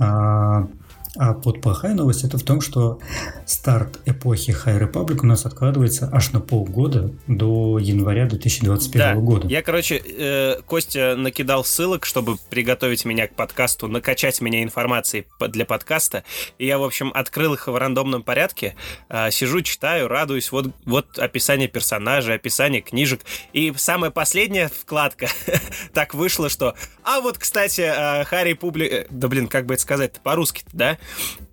А, 0.00 0.68
а 1.16 1.34
под 1.34 1.60
плохая 1.60 1.94
новость 1.94 2.24
это 2.24 2.38
в 2.38 2.42
том, 2.42 2.60
что 2.60 2.98
старт 3.46 4.00
эпохи 4.04 4.50
High 4.50 4.80
Republic 4.80 5.20
у 5.22 5.26
нас 5.26 5.46
откладывается 5.46 6.08
аж 6.12 6.32
на 6.32 6.40
полгода 6.40 7.12
до 7.26 7.78
января 7.78 8.26
2021 8.26 8.98
да. 8.98 9.14
года. 9.14 9.48
Я, 9.48 9.62
короче, 9.62 9.96
э, 9.96 10.60
Костя 10.66 11.16
накидал 11.16 11.64
ссылок, 11.64 12.04
чтобы 12.04 12.36
приготовить 12.50 13.04
меня 13.04 13.26
к 13.26 13.34
подкасту, 13.34 13.88
накачать 13.88 14.40
меня 14.40 14.62
информацией 14.62 15.26
для 15.48 15.64
подкаста. 15.64 16.24
И 16.58 16.66
я, 16.66 16.78
в 16.78 16.84
общем, 16.84 17.10
открыл 17.14 17.54
их 17.54 17.68
в 17.68 17.76
рандомном 17.76 18.22
порядке, 18.22 18.74
э, 19.08 19.30
сижу, 19.30 19.62
читаю, 19.62 20.08
радуюсь. 20.08 20.52
Вот, 20.52 20.66
вот 20.84 21.18
описание 21.18 21.68
персонажей, 21.68 22.34
описание 22.34 22.82
книжек. 22.82 23.20
И 23.52 23.72
самая 23.76 24.10
последняя 24.10 24.68
вкладка 24.68 25.28
так 25.92 26.14
вышло, 26.14 26.48
что... 26.48 26.74
А 27.02 27.20
вот, 27.20 27.38
кстати, 27.38 27.80
э, 27.80 28.24
Харри 28.24 28.52
Публи... 28.52 28.86
Э, 28.86 29.06
да, 29.10 29.28
блин, 29.28 29.48
как 29.48 29.66
бы 29.66 29.74
это 29.74 29.82
сказать 29.82 30.20
по-русски, 30.20 30.64
да? 30.72 30.97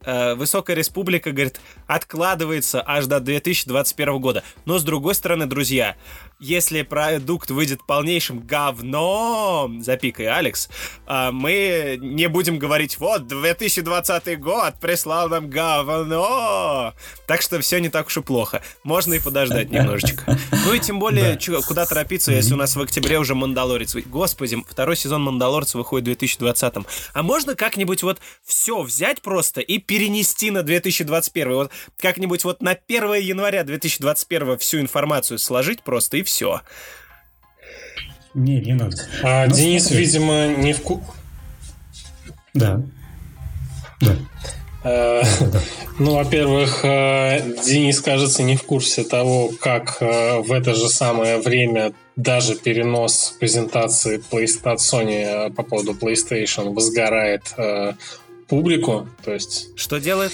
Э, 0.06 0.36
Высокая 0.36 0.75
Республика, 0.75 1.32
говорит, 1.32 1.60
откладывается 1.88 2.84
аж 2.86 3.08
до 3.08 3.20
2021 3.20 4.20
года. 4.20 4.44
Но 4.66 4.78
с 4.78 4.84
другой 4.84 5.16
стороны, 5.16 5.46
друзья, 5.48 5.96
если 6.39 6.82
продукт 6.82 7.50
выйдет 7.50 7.86
полнейшим 7.86 8.39
говном, 8.39 9.82
запикай, 9.82 10.27
Алекс, 10.27 10.70
а, 11.06 11.32
мы 11.32 11.98
не 12.01 12.27
будем 12.27 12.60
говорить, 12.60 13.00
вот, 13.00 13.27
2020 13.27 14.39
год 14.39 14.75
прислал 14.82 15.30
нам 15.30 15.50
говно. 15.50 16.94
Так 17.27 17.42
что 17.42 17.60
все 17.62 17.80
не 17.80 17.89
так 17.89 18.08
уж 18.08 18.18
и 18.18 18.22
плохо. 18.22 18.62
Можно 18.84 19.13
и 19.13 19.20
подождать 19.20 19.70
немножечко. 19.70 20.38
Ну 20.65 20.74
и 20.74 20.80
тем 20.80 21.00
более, 21.00 21.39
куда 21.68 21.86
торопиться, 21.86 22.32
если 22.32 22.54
у 22.54 22.58
нас 22.58 22.75
в 22.75 22.82
октябре 22.82 23.20
уже 23.20 23.36
Мандалорец. 23.36 23.96
Господи, 23.96 24.58
второй 24.70 24.96
сезон 24.96 25.24
Мандалорца 25.24 25.77
выходит 25.77 26.04
в 26.04 26.06
2020. 26.08 26.74
А 27.13 27.24
можно 27.24 27.56
как-нибудь 27.56 28.04
вот 28.04 28.20
все 28.44 28.82
взять 28.82 29.22
просто 29.22 29.62
и 29.62 29.77
перенести 29.77 30.51
на 30.51 30.63
2021? 30.63 31.54
Вот 31.54 31.72
как-нибудь 31.98 32.44
вот 32.44 32.62
на 32.62 32.72
1 32.72 33.13
января 33.15 33.63
2021 33.63 34.58
всю 34.58 34.80
информацию 34.80 35.39
сложить 35.39 35.82
просто 35.84 36.18
и 36.18 36.24
все. 36.25 36.62
Не, 38.34 38.60
не 38.60 38.74
надо. 38.74 38.98
А 39.24 39.48
Но 39.48 39.55
Денис, 39.55 39.84
смотри. 39.84 40.05
видимо, 40.05 40.48
не 40.48 40.74
в 40.74 40.82
ку... 40.82 41.01
Да. 42.53 42.82
Да. 44.01 44.15
Э, 44.84 45.24
ну, 46.00 46.15
во-первых, 46.15 46.84
э, 46.84 47.39
Денис, 47.65 48.01
кажется, 48.01 48.44
не 48.44 48.55
в 48.55 48.63
курсе 48.63 49.03
того, 49.03 49.51
как 49.60 49.98
э, 50.01 50.39
в 50.39 50.51
это 50.51 50.75
же 50.75 50.89
самое 50.89 51.39
время 51.39 51.94
даже 52.15 52.55
перенос 52.55 53.36
презентации 53.39 54.22
PlayStation 54.32 54.75
Sony 54.75 55.53
по 55.53 55.63
поводу 55.63 55.94
PlayStation 55.94 56.74
возгорает 56.74 57.53
публику. 58.48 59.08
То 59.24 59.34
есть... 59.34 59.70
Что 59.75 60.00
делает? 60.00 60.32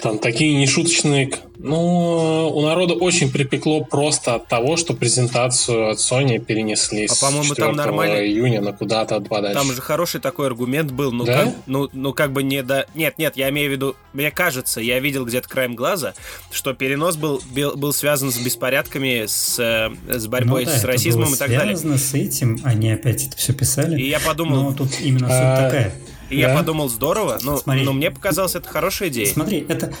Там 0.00 0.18
такие 0.18 0.54
нешуточные... 0.54 1.30
Ну, 1.56 2.50
у 2.52 2.62
народа 2.62 2.94
очень 2.94 3.30
припекло 3.30 3.84
просто 3.84 4.34
от 4.34 4.48
того, 4.48 4.76
что 4.76 4.92
презентацию 4.92 5.90
от 5.90 5.98
Sony 5.98 6.38
перенесли 6.38 7.06
а, 7.06 7.14
по-моему, 7.18 7.54
там 7.54 7.74
нормально... 7.74 8.26
июня 8.26 8.60
на 8.60 8.72
куда-то 8.72 9.20
подальше. 9.20 9.58
Там 9.58 9.72
же 9.72 9.80
хороший 9.80 10.20
такой 10.20 10.48
аргумент 10.48 10.90
был. 10.90 11.10
Ну, 11.12 11.24
да? 11.24 11.44
как, 11.44 11.54
ну, 11.66 11.88
ну, 11.92 12.12
как 12.12 12.32
бы 12.32 12.42
не 12.42 12.62
до... 12.62 12.86
Нет, 12.94 13.18
нет, 13.18 13.36
я 13.36 13.48
имею 13.50 13.70
в 13.70 13.72
виду... 13.72 13.96
Мне 14.12 14.30
кажется, 14.30 14.80
я 14.80 15.00
видел 15.00 15.24
где-то 15.24 15.48
краем 15.48 15.74
глаза, 15.74 16.14
что 16.50 16.74
перенос 16.74 17.16
был, 17.16 17.40
был, 17.54 17.76
был 17.76 17.92
связан 17.92 18.30
с 18.30 18.38
беспорядками, 18.38 19.24
с, 19.26 19.58
э, 19.58 20.18
с 20.18 20.26
борьбой 20.26 20.66
ну, 20.66 20.70
да, 20.70 20.78
с 20.78 20.84
расизмом 20.84 21.32
и 21.34 21.36
так 21.36 21.48
далее. 21.48 21.76
связано 21.76 21.98
с 21.98 22.14
этим, 22.14 22.60
они 22.64 22.90
опять 22.90 23.26
это 23.26 23.36
все 23.36 23.54
писали. 23.54 23.98
И 24.00 24.08
я 24.08 24.20
подумал... 24.20 24.64
Но 24.64 24.72
тут 24.72 25.00
именно 25.00 25.28
суть 25.28 25.30
А, 25.30 25.62
такая. 25.64 25.94
И 26.30 26.40
Да. 26.40 26.48
я 26.50 26.56
подумал, 26.56 26.88
здорово, 26.88 27.38
но, 27.42 27.56
Смотри. 27.56 27.84
но 27.84 27.92
мне 27.92 28.10
показалось, 28.10 28.54
это 28.54 28.68
хорошая 28.68 29.08
идея. 29.08 29.32
Смотри, 29.32 29.64
это 29.68 29.92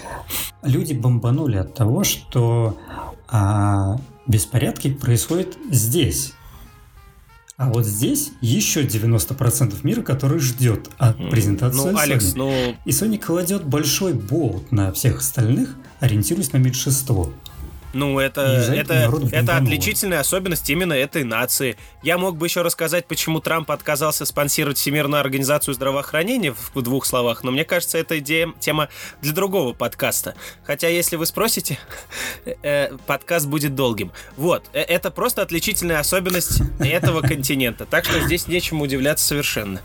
люди 0.62 0.92
бомбанули 0.94 1.56
от 1.56 1.74
того, 1.74 2.04
что 2.04 2.78
а, 3.28 3.98
беспорядки 4.26 4.92
происходят 4.92 5.56
здесь. 5.70 6.32
А 7.56 7.70
вот 7.70 7.84
здесь 7.86 8.32
еще 8.40 8.82
90% 8.82 9.74
мира, 9.84 10.02
который 10.02 10.40
ждет 10.40 10.90
от 10.98 11.16
презентации 11.30 11.88
Ну, 11.90 11.96
Алекс, 11.96 12.34
Sony. 12.34 12.36
ну, 12.36 12.76
И 12.84 12.90
Sony 12.90 13.16
кладет 13.18 13.64
большой 13.64 14.12
болт 14.12 14.72
на 14.72 14.90
всех 14.92 15.18
остальных, 15.18 15.76
ориентируясь 16.00 16.52
на 16.52 16.56
меньшинство. 16.56 17.32
Ну, 17.94 18.18
это, 18.18 18.72
И 18.72 18.76
это, 18.76 19.10
это 19.30 19.56
отличительная 19.56 20.20
особенность 20.20 20.68
именно 20.68 20.92
этой 20.92 21.24
нации. 21.24 21.76
Я 22.02 22.18
мог 22.18 22.36
бы 22.36 22.46
еще 22.46 22.62
рассказать, 22.62 23.06
почему 23.06 23.40
Трамп 23.40 23.70
отказался 23.70 24.26
спонсировать 24.26 24.78
Всемирную 24.78 25.20
организацию 25.20 25.74
здравоохранения 25.74 26.52
в, 26.52 26.82
двух 26.82 27.06
словах, 27.06 27.44
но 27.44 27.50
мне 27.50 27.64
кажется, 27.64 27.96
это 27.96 28.18
идея, 28.18 28.52
тема 28.60 28.88
для 29.22 29.32
другого 29.32 29.72
подкаста. 29.72 30.34
Хотя, 30.64 30.88
если 30.88 31.16
вы 31.16 31.24
спросите, 31.24 31.78
э, 32.62 32.94
подкаст 33.06 33.46
будет 33.46 33.74
долгим. 33.74 34.12
Вот, 34.36 34.64
э, 34.72 34.80
это 34.80 35.10
просто 35.10 35.40
отличительная 35.42 36.00
особенность 36.00 36.60
этого 36.80 37.22
континента. 37.22 37.86
Так 37.86 38.04
что 38.04 38.20
здесь 38.20 38.48
нечему 38.48 38.84
удивляться 38.84 39.26
совершенно. 39.26 39.80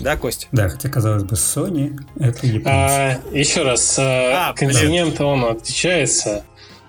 Да, 0.00 0.16
Костя? 0.16 0.48
Да, 0.52 0.68
хотя, 0.68 0.88
казалось 0.88 1.22
бы, 1.22 1.34
Sony— 1.36 1.98
это 2.18 2.46
японцы. 2.46 2.68
А, 2.68 3.20
еще 3.32 3.62
раз, 3.62 3.98
э, 3.98 4.02
А, 4.02 4.52
континент, 4.52 5.20
он 5.20 5.44
отличается, 5.44 6.44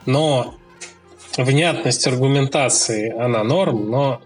но 0.06 0.56
внятность 1.38 2.06
аргументации, 2.08 3.10
она 3.18 3.44
норм, 3.44 3.90
но 3.90 4.22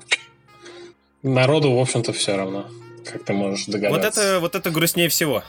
народу, 1.23 1.71
в 1.73 1.79
общем-то, 1.79 2.13
все 2.13 2.35
равно, 2.37 2.65
как 3.05 3.23
ты 3.23 3.33
можешь 3.33 3.67
Вот 3.67 3.73
догадаться. 3.73 4.21
это, 4.21 4.39
вот 4.39 4.55
это 4.55 4.69
грустнее 4.71 5.09
всего. 5.09 5.43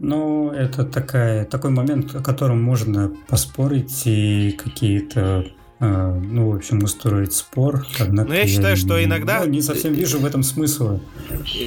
Ну, 0.00 0.50
это 0.50 0.84
такая, 0.84 1.44
такой 1.44 1.70
момент, 1.70 2.14
о 2.14 2.22
котором 2.22 2.60
можно 2.62 3.12
поспорить 3.28 4.02
и 4.06 4.50
какие-то, 4.52 5.46
э, 5.78 5.84
ну, 5.86 6.50
в 6.50 6.56
общем, 6.56 6.82
устроить 6.82 7.32
спор. 7.32 7.86
Однако 8.00 8.30
Ну, 8.30 8.34
я 8.34 8.46
считаю, 8.48 8.76
что 8.76 9.02
иногда- 9.02 9.40
ну, 9.44 9.46
не 9.50 9.62
совсем 9.62 9.92
вижу 9.92 10.18
в 10.18 10.24
этом 10.26 10.42
смысла. 10.42 11.00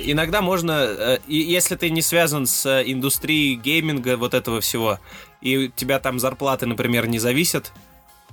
Иногда 0.06 0.42
можно, 0.42 0.72
э, 0.88 1.18
если 1.30 1.76
ты 1.78 1.90
не 1.90 2.02
связан 2.02 2.46
с 2.48 2.66
индустрией 2.86 3.56
гейминга, 3.56 4.18
вот 4.18 4.34
этого 4.34 4.60
всего, 4.60 5.00
и 5.42 5.58
у 5.58 5.68
тебя 5.70 6.00
там 6.00 6.20
зарплаты, 6.20 6.66
например, 6.66 7.08
не 7.08 7.20
зависят 7.20 7.72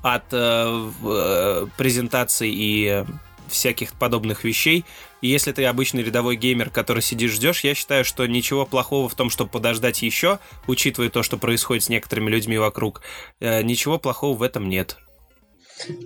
от 0.03 0.25
э, 0.33 0.91
э, 1.03 1.67
презентаций 1.77 2.51
и 2.53 3.05
всяких 3.49 3.95
подобных 3.95 4.45
вещей, 4.45 4.85
и 5.25 5.29
если 5.29 5.53
ты 5.53 5.65
обычный 5.65 6.03
рядовой 6.03 6.37
геймер, 6.37 6.69
который 6.69 7.01
сидишь 7.01 7.33
ждешь, 7.33 7.65
я 7.65 7.75
считаю, 7.75 8.05
что 8.05 8.27
ничего 8.27 8.67
плохого 8.67 9.09
в 9.09 9.15
том, 9.15 9.31
чтобы 9.31 9.51
подождать 9.51 10.03
еще, 10.03 10.39
учитывая 10.67 11.09
то, 11.09 11.23
что 11.23 11.39
происходит 11.39 11.85
с 11.85 11.89
некоторыми 11.89 12.29
людьми 12.29 12.59
вокруг, 12.59 13.01
э, 13.41 13.63
ничего 13.63 13.99
плохого 13.99 14.37
в 14.37 14.43
этом 14.43 14.69
нет. 14.69 14.99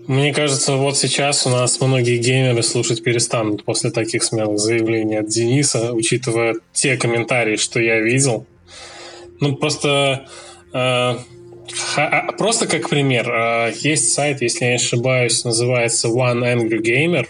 Мне 0.07 0.33
кажется, 0.33 0.77
вот 0.77 0.97
сейчас 0.97 1.47
у 1.47 1.51
нас 1.51 1.81
многие 1.81 2.19
геймеры 2.19 2.63
слушать 2.63 3.03
перестанут 3.03 3.65
после 3.65 3.91
таких 3.91 4.23
смелых 4.23 4.59
заявлений 4.59 5.17
от 5.17 5.29
Дениса, 5.29 5.93
учитывая 5.93 6.55
те 6.73 6.97
комментарии, 6.97 7.57
что 7.57 7.81
я 7.81 8.01
видел. 8.01 8.47
Ну, 9.41 9.57
просто... 9.57 10.29
э, 10.73 11.17
а, 11.97 12.33
просто 12.33 12.67
как 12.67 12.89
пример. 12.89 13.31
э, 13.31 13.73
есть 13.81 14.13
сайт, 14.13 14.43
если 14.43 14.65
я 14.65 14.71
не 14.73 14.77
ошибаюсь, 14.77 15.45
называется 15.45 16.09
One 16.09 16.43
Angry 16.43 16.81
Gamer. 16.83 17.27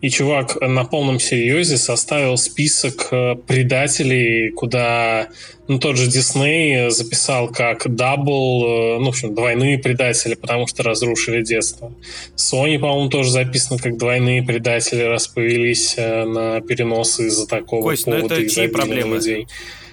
И 0.00 0.10
чувак 0.10 0.60
на 0.60 0.84
полном 0.84 1.18
серьезе 1.18 1.76
составил 1.76 2.36
список 2.36 3.08
э, 3.10 3.34
предателей, 3.34 4.50
куда 4.52 5.28
ну, 5.66 5.80
тот 5.80 5.96
же 5.96 6.08
Дисней 6.08 6.88
записал 6.90 7.48
как 7.48 7.92
дабл, 7.92 8.98
ну, 9.00 9.04
в 9.06 9.08
общем, 9.08 9.34
двойные 9.34 9.76
предатели, 9.78 10.34
потому 10.34 10.68
что 10.68 10.84
разрушили 10.84 11.42
детство. 11.42 11.92
Sony, 12.36 12.78
по-моему, 12.78 13.10
тоже 13.10 13.32
записано 13.32 13.78
как 13.78 13.98
двойные 13.98 14.42
предатели, 14.44 15.02
раз 15.02 15.26
повелись 15.26 15.96
на 15.96 16.60
переносы 16.60 17.26
из-за 17.26 17.48
такого 17.48 17.82
Кость, 17.82 18.06
ну 18.06 18.16
повода 18.16 18.36
это 18.36 18.44
из 18.44 18.54
чьи 18.54 18.62
обиды 18.62 18.78
на 18.78 18.84
проблемы? 18.84 19.16
людей. 19.16 19.48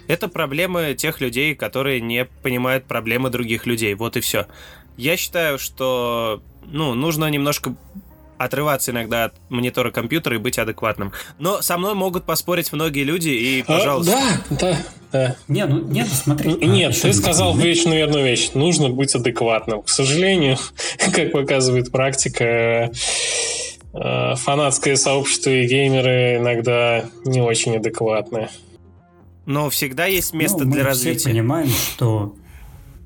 Это 0.08 0.28
проблемы 0.28 0.94
тех 0.98 1.22
людей, 1.22 1.56
которые 1.56 2.02
не 2.02 2.26
понимают 2.26 2.86
проблемы 2.86 3.30
других 3.30 3.66
людей. 3.66 3.94
Вот 3.96 4.18
и 4.18 4.22
все. 4.22 4.48
Я 4.98 5.18
считаю, 5.18 5.58
что 5.60 6.42
ну, 6.66 6.94
нужно 6.94 7.30
немножко 7.30 7.76
отрываться 8.38 8.92
иногда 8.92 9.26
от 9.26 9.34
монитора 9.50 9.92
компьютера 9.92 10.36
и 10.36 10.40
быть 10.40 10.58
адекватным. 10.60 11.14
Но 11.40 11.62
со 11.62 11.78
мной 11.78 11.94
могут 11.94 12.26
поспорить 12.26 12.72
многие 12.74 13.04
люди, 13.04 13.30
и, 13.30 13.62
А, 13.62 13.66
пожалуйста. 13.66 14.12
да, 14.50 14.58
да, 14.60 14.78
да. 15.12 15.36
Не, 15.48 15.66
ну 15.66 15.80
нет, 15.86 16.08
смотри. 16.10 16.52
а, 16.52 16.66
Нет, 16.66 17.00
ты 17.02 17.14
сказал 17.14 17.52
момент. 17.54 17.66
вечную 17.66 17.98
верную 17.98 18.26
вещь. 18.26 18.52
Нужно 18.54 18.90
быть 18.90 19.16
адекватным. 19.16 19.84
К 19.84 19.90
сожалению, 19.90 20.58
как 21.14 21.32
показывает 21.32 21.92
практика, 21.94 22.92
э, 23.94 24.36
фанатское 24.36 24.98
сообщество 24.98 25.50
и 25.52 25.66
геймеры 25.66 26.38
иногда 26.38 27.06
не 27.24 27.40
очень 27.42 27.78
адекватны. 27.78 28.50
Но 29.46 29.70
всегда 29.70 30.06
есть 30.06 30.34
место 30.34 30.60
Ну, 30.60 30.66
мы 30.66 30.72
для 30.72 30.82
все 30.82 30.90
развития. 30.90 31.30
понимаем, 31.30 31.70
что 31.70 32.36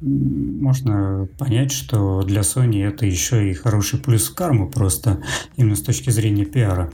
можно 0.02 1.28
понять, 1.38 1.71
что 1.71 2.21
для 2.23 2.41
Sony 2.41 2.86
это 2.88 3.06
еще 3.06 3.49
и 3.49 3.54
хороший 3.54 3.99
плюс 3.99 4.30
в 4.30 4.36
карму 4.36 4.69
просто 4.69 5.21
именно 5.58 5.75
с 5.75 5.82
точки 5.82 6.10
зрения 6.10 6.45
пиара. 6.45 6.91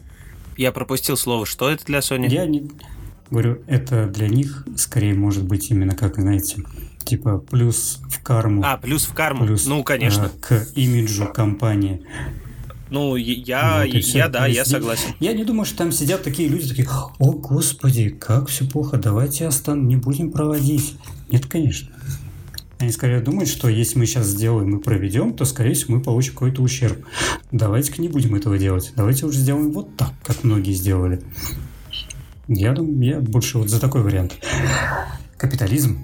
Я 0.58 0.72
пропустил 0.72 1.18
слово. 1.18 1.46
Что 1.46 1.70
это 1.70 1.86
для 1.86 2.00
Sony? 2.00 2.28
Я 2.30 2.46
не 2.46 2.72
говорю, 3.30 3.62
это 3.68 4.08
для 4.08 4.28
них 4.28 4.66
скорее 4.78 5.14
может 5.14 5.44
быть 5.44 5.70
именно 5.70 5.96
как, 5.96 6.16
знаете, 6.16 6.64
типа 7.04 7.38
плюс 7.40 8.00
в 8.10 8.22
карму. 8.24 8.64
А, 8.66 8.78
плюс 8.78 9.06
в 9.06 9.14
карму. 9.14 9.46
плюс 9.46 9.66
ну, 9.66 9.84
конечно. 9.84 10.32
э, 10.50 10.66
к 10.66 10.68
имиджу 10.76 11.28
компании. 11.34 12.02
Ну, 12.96 13.18
я, 13.18 13.84
я, 13.84 13.94
Вот 13.94 14.04
всё. 14.04 14.20
я 14.20 14.30
да, 14.30 14.48
я 14.48 14.64
согласен. 14.64 15.10
Я 15.20 15.34
не 15.34 15.44
думаю, 15.44 15.66
что 15.66 15.80
там 15.80 15.92
сидят 15.92 16.24
такие 16.24 16.48
люди, 16.48 16.70
такие, 16.70 16.88
о, 17.20 17.32
господи, 17.34 18.08
как 18.08 18.48
все 18.48 18.66
плохо, 18.66 18.96
давайте 18.96 19.46
остан 19.46 19.86
не 19.90 19.98
будем 19.98 20.32
проводить. 20.32 20.96
Нет, 21.30 21.46
конечно. 21.46 21.92
Они 22.78 22.92
скорее 22.94 23.20
думают, 23.20 23.50
что 23.50 23.68
если 23.68 24.00
мы 24.00 24.06
сейчас 24.06 24.28
сделаем 24.28 24.78
и 24.78 24.82
проведем, 24.82 25.34
то, 25.34 25.44
скорее 25.44 25.74
всего, 25.74 25.96
мы 25.96 26.02
получим 26.02 26.36
какой-то 26.36 26.62
ущерб. 26.62 27.06
Давайте-ка 27.52 28.02
не 28.02 28.08
будем 28.08 28.34
этого 28.34 28.58
делать. 28.58 28.94
Давайте 28.96 29.26
уже 29.26 29.40
сделаем 29.40 29.74
вот 29.74 29.98
так, 29.98 30.14
как 30.24 30.46
многие 30.46 30.72
сделали. 30.72 31.22
Я 32.48 32.72
думаю, 32.72 33.04
я 33.04 33.20
больше 33.20 33.58
вот 33.58 33.68
за 33.68 33.82
такой 33.82 34.04
вариант. 34.04 34.38
Капитализм. 35.36 36.00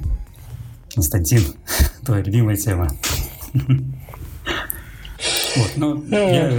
Константин, 0.93 1.43
твоя 2.05 2.21
любимая 2.21 2.57
тема. 2.57 2.91
Вот, 5.55 5.71
но 5.77 6.03
я, 6.09 6.49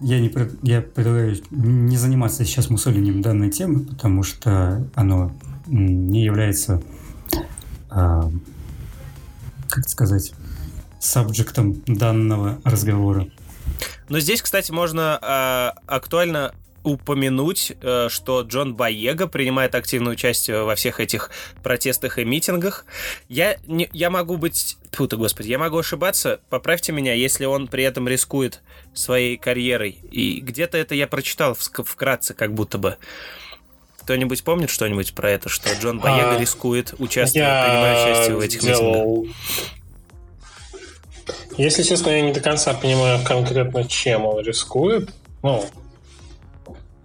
я, 0.00 0.20
не, 0.20 0.32
я 0.62 0.80
предлагаю 0.80 1.36
не 1.50 1.96
заниматься 1.96 2.44
сейчас 2.44 2.70
мусолением 2.70 3.22
данной 3.22 3.50
темы, 3.50 3.80
потому 3.80 4.22
что 4.22 4.88
оно 4.94 5.32
не 5.66 6.24
является, 6.24 6.82
а, 7.90 8.30
как 9.68 9.88
сказать, 9.88 10.32
сабжектом 10.98 11.82
данного 11.86 12.60
разговора. 12.64 13.28
Но 14.08 14.20
здесь, 14.20 14.42
кстати, 14.42 14.70
можно 14.70 15.18
э, 15.20 15.80
актуально 15.86 16.54
упомянуть, 16.86 17.72
э, 17.82 18.08
что 18.08 18.42
Джон 18.42 18.74
Боега 18.74 19.26
принимает 19.26 19.74
активное 19.74 20.12
участие 20.12 20.62
во 20.62 20.76
всех 20.76 21.00
этих 21.00 21.30
протестах 21.62 22.18
и 22.18 22.24
митингах. 22.24 22.86
Я, 23.28 23.56
не, 23.66 23.88
я 23.92 24.08
могу 24.08 24.36
быть... 24.36 24.78
Тьфу 24.92 25.08
ты, 25.08 25.16
господи, 25.16 25.48
я 25.48 25.58
могу 25.58 25.78
ошибаться. 25.78 26.40
Поправьте 26.48 26.92
меня, 26.92 27.12
если 27.12 27.44
он 27.44 27.66
при 27.66 27.82
этом 27.82 28.06
рискует 28.06 28.62
своей 28.94 29.36
карьерой. 29.36 29.98
И 30.10 30.40
где-то 30.40 30.78
это 30.78 30.94
я 30.94 31.08
прочитал 31.08 31.54
вкратце, 31.54 32.32
как 32.34 32.54
будто 32.54 32.78
бы. 32.78 32.96
Кто-нибудь 33.98 34.44
помнит 34.44 34.70
что-нибудь 34.70 35.14
про 35.14 35.30
это, 35.32 35.48
что 35.48 35.68
Джон 35.74 35.98
Боега 35.98 36.36
А, 36.36 36.40
рискует 36.40 36.94
участвовать, 36.98 37.48
принимая 37.48 38.04
участие 38.04 38.36
в 38.36 38.40
этих 38.40 38.62
митингах? 38.62 38.92
делал... 38.92 39.26
Если 41.58 41.82
честно, 41.82 42.10
я 42.10 42.20
не 42.20 42.32
до 42.32 42.40
конца 42.40 42.74
понимаю 42.74 43.18
конкретно, 43.24 43.84
чем 43.84 44.26
он 44.26 44.44
рискует. 44.44 45.10
Ну, 45.42 45.64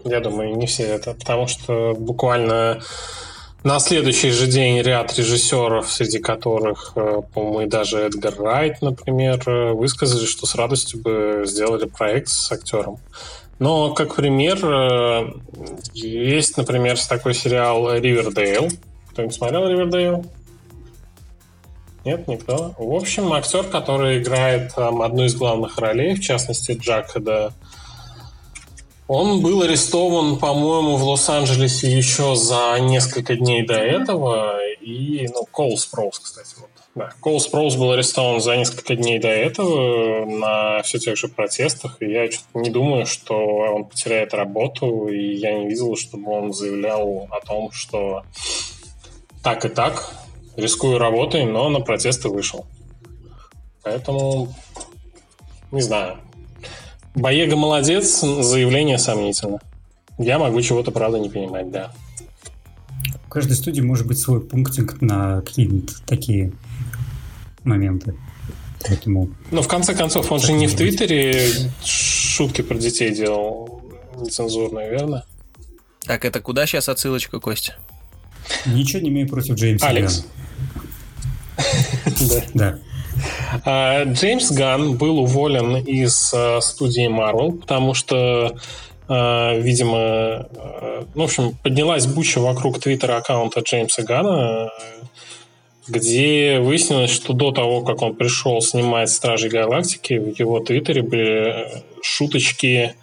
я 0.05 0.19
думаю, 0.19 0.55
не 0.55 0.67
все 0.67 0.83
это. 0.83 1.13
Потому 1.13 1.47
что 1.47 1.95
буквально 1.97 2.81
На 3.63 3.79
следующий 3.79 4.31
же 4.31 4.47
день 4.47 4.81
ряд 4.81 5.15
режиссеров, 5.15 5.87
среди 5.91 6.17
которых, 6.17 6.93
э, 6.95 7.21
по-моему, 7.31 7.61
и 7.61 7.67
даже 7.67 7.99
Эдгар 7.99 8.33
Райт, 8.39 8.81
например, 8.81 9.39
э, 9.47 9.73
высказали, 9.73 10.25
что 10.25 10.47
с 10.47 10.55
радостью 10.55 10.99
бы 10.99 11.43
сделали 11.45 11.85
проект 11.85 12.29
с 12.29 12.51
актером. 12.51 12.97
Но, 13.59 13.93
как 13.93 14.15
пример, 14.15 14.57
э, 14.65 15.33
есть, 15.93 16.57
например, 16.57 16.97
такой 17.07 17.35
сериал 17.35 17.93
«Ривердейл». 17.93 18.69
Кто-нибудь 19.11 19.35
смотрел 19.35 19.67
«Ривердейл»? 19.67 20.25
Нет, 22.03 22.27
никто. 22.27 22.73
В 22.79 22.95
общем, 22.95 23.31
актер, 23.31 23.65
который 23.65 24.17
играет 24.23 24.73
там, 24.73 25.03
одну 25.03 25.25
из 25.25 25.35
главных 25.35 25.77
ролей, 25.77 26.15
в 26.15 26.19
частности, 26.19 26.71
Джакеда, 26.71 27.53
он 29.11 29.41
был 29.41 29.61
арестован, 29.61 30.39
по-моему, 30.39 30.95
в 30.95 31.03
Лос-Анджелесе 31.03 31.91
еще 31.91 32.37
за 32.37 32.77
несколько 32.79 33.35
дней 33.35 33.65
до 33.65 33.73
этого. 33.73 34.57
И, 34.79 35.27
ну, 35.33 35.45
Коул 35.51 35.77
Спроус, 35.77 36.17
кстати, 36.19 36.55
вот. 36.57 36.69
Да, 36.95 37.09
Коул 37.19 37.41
Спроус 37.41 37.75
был 37.75 37.91
арестован 37.91 38.39
за 38.39 38.55
несколько 38.55 38.95
дней 38.95 39.19
до 39.19 39.27
этого 39.27 40.25
на 40.25 40.81
все 40.83 40.97
тех 40.97 41.17
же 41.17 41.27
протестах, 41.27 41.97
и 41.99 42.09
я 42.09 42.31
что-то 42.31 42.59
не 42.59 42.69
думаю, 42.69 43.05
что 43.05 43.35
он 43.35 43.83
потеряет 43.83 44.33
работу, 44.33 45.07
и 45.07 45.35
я 45.35 45.59
не 45.59 45.67
видел, 45.67 45.97
чтобы 45.97 46.31
он 46.31 46.53
заявлял 46.53 47.27
о 47.31 47.45
том, 47.45 47.69
что 47.73 48.23
так 49.43 49.65
и 49.65 49.69
так, 49.69 50.09
рискую 50.55 50.99
работой, 50.99 51.43
но 51.43 51.67
на 51.67 51.81
протесты 51.81 52.29
вышел. 52.29 52.65
Поэтому, 53.83 54.53
не 55.71 55.81
знаю, 55.81 56.17
Боега 57.15 57.55
молодец, 57.55 58.21
заявление 58.21 58.97
сомнительно. 58.97 59.59
Я 60.17 60.39
могу 60.39 60.61
чего-то, 60.61 60.91
правда, 60.91 61.19
не 61.19 61.29
понимать, 61.29 61.69
да. 61.71 61.91
В 63.25 63.29
каждой 63.29 63.53
студии 63.53 63.81
может 63.81 64.07
быть 64.07 64.19
свой 64.19 64.41
пунктик 64.41 65.01
на 65.01 65.41
какие-то 65.41 65.93
такие 66.05 66.51
моменты. 67.63 68.15
Поэтому... 68.87 69.29
Но 69.51 69.61
в 69.61 69.67
конце 69.67 69.93
концов, 69.93 70.31
он 70.31 70.39
же 70.39 70.53
не 70.53 70.67
в 70.67 70.75
Твиттере 70.75 71.49
шутки 71.83 72.61
про 72.61 72.75
детей 72.75 73.13
делал 73.13 73.81
нецензурные, 74.17 74.89
верно? 74.89 75.25
Так, 76.01 76.25
это 76.25 76.41
куда 76.41 76.65
сейчас 76.65 76.89
отсылочка, 76.89 77.39
Костя? 77.39 77.77
Ничего 78.65 79.01
не 79.01 79.09
имею 79.09 79.27
против 79.27 79.55
Джеймса 79.55 79.87
Алекс. 79.87 80.25
Да. 82.53 82.79
А, 83.65 84.03
Джеймс 84.05 84.51
Ган 84.51 84.97
был 84.97 85.19
уволен 85.19 85.77
из 85.77 86.33
а, 86.33 86.61
студии 86.61 87.09
Marvel, 87.09 87.57
потому 87.59 87.93
что 87.93 88.55
а, 89.07 89.55
видимо, 89.57 90.47
ну, 91.15 91.21
в 91.21 91.25
общем, 91.25 91.57
поднялась 91.61 92.07
буча 92.07 92.39
вокруг 92.39 92.79
твиттера 92.79 93.17
аккаунта 93.17 93.59
Джеймса 93.59 94.03
Гана, 94.03 94.69
где 95.87 96.59
выяснилось, 96.59 97.11
что 97.11 97.33
до 97.33 97.51
того, 97.51 97.81
как 97.81 98.01
он 98.01 98.15
пришел 98.15 98.61
снимать 98.61 99.09
«Стражи 99.09 99.49
Галактики», 99.49 100.13
в 100.13 100.39
его 100.39 100.59
твиттере 100.59 101.01
были 101.01 101.83
шуточки 102.01 102.95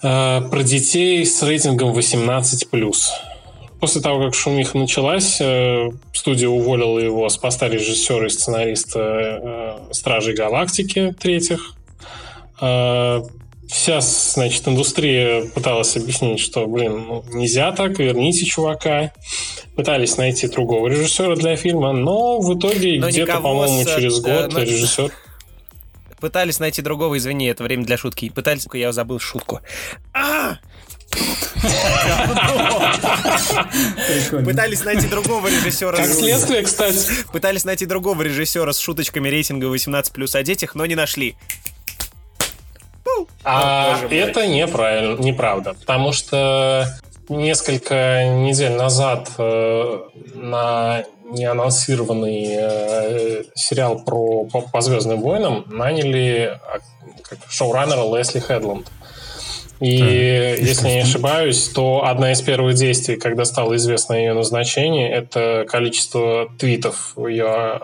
про 0.00 0.62
детей 0.64 1.24
с 1.24 1.42
рейтингом 1.42 1.92
18+. 1.92 3.29
После 3.80 4.02
того, 4.02 4.26
как 4.26 4.34
шумиха 4.34 4.76
началась, 4.76 5.40
э, 5.40 5.88
студия 6.12 6.48
уволила 6.48 6.98
его 6.98 7.28
с 7.28 7.38
поста 7.38 7.68
режиссера 7.68 8.26
и 8.26 8.28
сценариста 8.28 9.00
э, 9.00 9.92
«Стражей 9.92 10.34
Галактики» 10.34 11.14
третьих. 11.18 11.74
Э, 12.60 13.22
вся, 13.66 14.00
значит, 14.00 14.68
индустрия 14.68 15.46
пыталась 15.46 15.96
объяснить, 15.96 16.40
что, 16.40 16.66
блин, 16.66 17.04
ну, 17.06 17.24
нельзя 17.32 17.72
так, 17.72 17.98
верните 17.98 18.44
чувака. 18.44 19.12
Пытались 19.76 20.18
найти 20.18 20.46
другого 20.48 20.88
режиссера 20.88 21.34
для 21.34 21.56
фильма, 21.56 21.92
но 21.92 22.38
в 22.38 22.58
итоге 22.58 23.00
но 23.00 23.08
где-то, 23.08 23.40
по-моему, 23.40 23.82
с... 23.82 23.94
через 23.94 24.20
год 24.20 24.52
но... 24.52 24.60
режиссер 24.60 25.10
пытались 26.20 26.60
найти 26.60 26.82
другого, 26.82 27.16
извини, 27.16 27.46
это 27.46 27.64
время 27.64 27.84
для 27.84 27.96
шутки. 27.96 28.28
Пытались, 28.28 28.66
я 28.74 28.92
забыл 28.92 29.18
шутку. 29.18 29.60
А! 30.12 30.58
Пытались 34.30 34.84
найти 34.84 35.06
другого 35.08 35.48
режиссера. 35.48 35.96
Как 35.96 36.06
следствие, 36.06 36.62
кстати. 36.62 36.98
Пытались 37.32 37.64
найти 37.64 37.86
другого 37.86 38.22
режиссера 38.22 38.72
с 38.72 38.78
шуточками 38.78 39.28
рейтинга 39.28 39.66
18 39.66 40.12
плюс 40.12 40.34
о 40.34 40.42
детях, 40.42 40.74
но 40.74 40.86
не 40.86 40.94
нашли. 40.94 41.36
А 43.44 43.98
это 44.10 44.46
неправильно, 44.46 45.20
неправда, 45.20 45.74
потому 45.74 46.12
что 46.12 46.86
несколько 47.28 48.24
недель 48.28 48.72
назад 48.72 49.30
э, 49.38 49.98
на 50.34 51.04
неанонсированный 51.30 52.46
э, 52.50 53.44
сериал 53.54 54.00
про 54.00 54.44
по, 54.44 54.60
по 54.62 54.80
Звездным 54.80 55.20
войнам 55.20 55.64
наняли 55.68 56.58
а, 56.62 56.78
как, 57.22 57.38
шоураннера 57.48 58.02
Лесли 58.16 58.40
Хедланд. 58.40 58.88
И 59.80 59.98
так, 59.98 60.66
если 60.66 60.88
не 60.88 61.00
ошибаюсь, 61.00 61.68
то 61.68 62.04
одна 62.04 62.32
из 62.32 62.42
первых 62.42 62.74
действий, 62.74 63.16
когда 63.16 63.46
стало 63.46 63.76
известно 63.76 64.12
ее 64.12 64.34
назначение, 64.34 65.10
это 65.10 65.64
количество 65.66 66.50
твитов 66.58 67.12
в 67.16 67.26
ее 67.26 67.80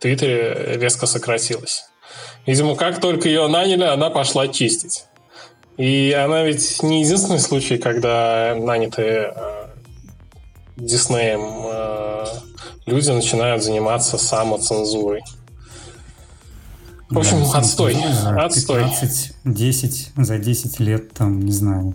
твиттере 0.00 0.78
резко 0.78 1.06
сократилось. 1.06 1.84
Видимо, 2.46 2.76
как 2.76 3.00
только 3.00 3.28
ее 3.28 3.46
наняли, 3.48 3.84
она 3.84 4.08
пошла 4.08 4.48
чистить. 4.48 5.04
И 5.76 6.12
она 6.12 6.44
ведь 6.44 6.82
не 6.82 7.02
единственный 7.02 7.40
случай, 7.40 7.78
когда 7.78 8.54
нанятые 8.56 9.32
э, 9.34 9.66
Диснеем 10.76 11.66
э, 11.66 12.26
люди 12.86 13.10
начинают 13.10 13.62
заниматься 13.62 14.16
самоцензурой. 14.18 15.22
В 17.10 17.18
общем, 17.18 17.42
да, 17.42 17.58
отстой. 17.58 17.96
отстой. 18.36 18.82
15, 18.82 19.34
10, 19.44 20.12
за 20.16 20.38
10 20.38 20.80
лет, 20.80 21.12
там, 21.12 21.40
не 21.40 21.52
знаю, 21.52 21.94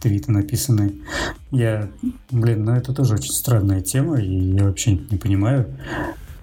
твиты 0.00 0.32
написаны. 0.32 0.94
Я, 1.50 1.88
блин, 2.30 2.64
ну 2.64 2.72
это 2.72 2.94
тоже 2.94 3.14
очень 3.14 3.32
странная 3.32 3.80
тема, 3.80 4.20
и 4.20 4.54
я 4.54 4.64
вообще 4.64 4.92
не 4.92 5.18
понимаю 5.18 5.66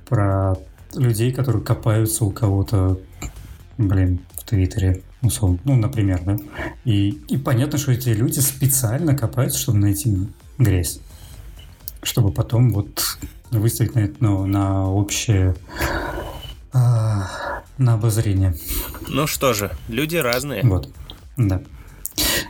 про 0.07 0.55
людей, 0.93 1.31
которые 1.33 1.63
копаются 1.63 2.25
у 2.25 2.31
кого-то, 2.31 2.99
блин, 3.77 4.19
в 4.33 4.43
Твиттере, 4.43 5.03
условно, 5.21 5.59
ну, 5.63 5.75
например, 5.75 6.21
да. 6.23 6.37
И, 6.83 7.09
и 7.27 7.37
понятно, 7.37 7.77
что 7.77 7.91
эти 7.91 8.09
люди 8.09 8.39
специально 8.39 9.15
копаются, 9.15 9.59
чтобы 9.59 9.79
найти 9.79 10.15
грязь. 10.57 10.99
Чтобы 12.03 12.31
потом 12.31 12.71
вот 12.71 13.17
выставить 13.51 13.95
на 13.95 13.99
это, 13.99 14.15
ну, 14.19 14.45
на 14.45 14.89
общее 14.89 15.55
а, 16.71 17.63
на 17.77 17.93
обозрение. 17.93 18.55
Ну 19.07 19.27
что 19.27 19.53
же, 19.53 19.71
люди 19.87 20.15
разные. 20.15 20.63
Вот, 20.63 20.89
да. 21.37 21.61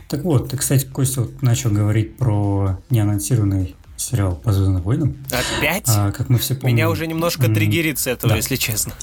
Так 0.08 0.22
вот, 0.22 0.50
ты, 0.50 0.56
кстати, 0.56 0.86
Костя 0.86 1.22
вот 1.22 1.42
начал 1.42 1.70
говорить 1.70 2.16
про 2.16 2.80
неанонсированный 2.90 3.74
сериал 3.96 4.36
по 4.36 4.52
Звездным 4.52 4.82
войнам. 4.82 5.16
Опять? 5.30 5.84
А, 5.88 6.12
как 6.12 6.28
мы 6.28 6.38
все 6.38 6.54
помним... 6.54 6.76
Меня 6.76 6.90
уже 6.90 7.06
немножко 7.06 7.48
триггерит 7.48 7.98
с 7.98 8.06
этого, 8.06 8.30
да. 8.30 8.36
если 8.36 8.56
честно. 8.56 8.92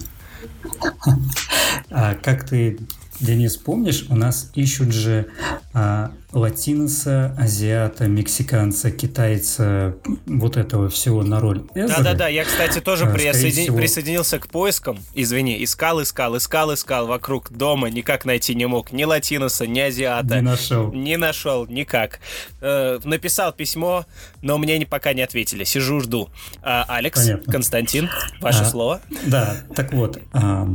А, 1.90 2.16
как 2.16 2.48
ты 2.48 2.80
Денис, 3.20 3.58
помнишь, 3.58 4.06
у 4.10 4.16
нас 4.16 4.52
ищут 4.56 4.92
же 4.92 5.28
а, 5.74 6.12
латиноса, 6.32 7.36
азиата, 7.40 8.08
мексиканца, 8.08 8.92
китайца, 8.92 9.96
вот 10.26 10.58
этого 10.58 10.90
всего 10.90 11.24
на 11.24 11.40
роль 11.40 11.64
Да-да-да, 11.76 12.28
я, 12.28 12.44
кстати, 12.44 12.80
тоже 12.80 13.06
а, 13.06 13.14
присоедин... 13.14 13.64
всего... 13.64 13.78
присоединился 13.78 14.40
к 14.40 14.48
поискам. 14.48 15.00
Извини, 15.14 15.64
искал, 15.64 16.02
искал, 16.02 16.36
искал, 16.38 16.74
искал 16.74 17.08
вокруг 17.08 17.52
дома, 17.52 17.90
никак 17.90 18.26
найти 18.26 18.56
не 18.56 18.66
мог. 18.66 18.92
Ни 18.92 19.04
латиноса, 19.04 19.68
ни 19.68 19.80
азиата. 19.80 20.36
Не 20.36 20.42
нашел. 20.42 20.92
Не 20.92 21.18
нашел, 21.18 21.68
никак. 21.68 22.20
Э, 22.62 23.00
написал 23.04 23.54
письмо, 23.54 24.06
но 24.42 24.58
мне 24.58 24.84
пока 24.86 25.14
не 25.14 25.22
ответили. 25.22 25.64
Сижу, 25.64 26.00
жду. 26.00 26.30
А, 26.62 26.86
Алекс, 26.88 27.20
Понятно. 27.20 27.52
Константин, 27.52 28.10
ваше 28.42 28.64
а, 28.64 28.66
слово. 28.66 29.02
Да, 29.26 29.58
так 29.76 29.94
вот. 29.94 30.20
А, 30.34 30.68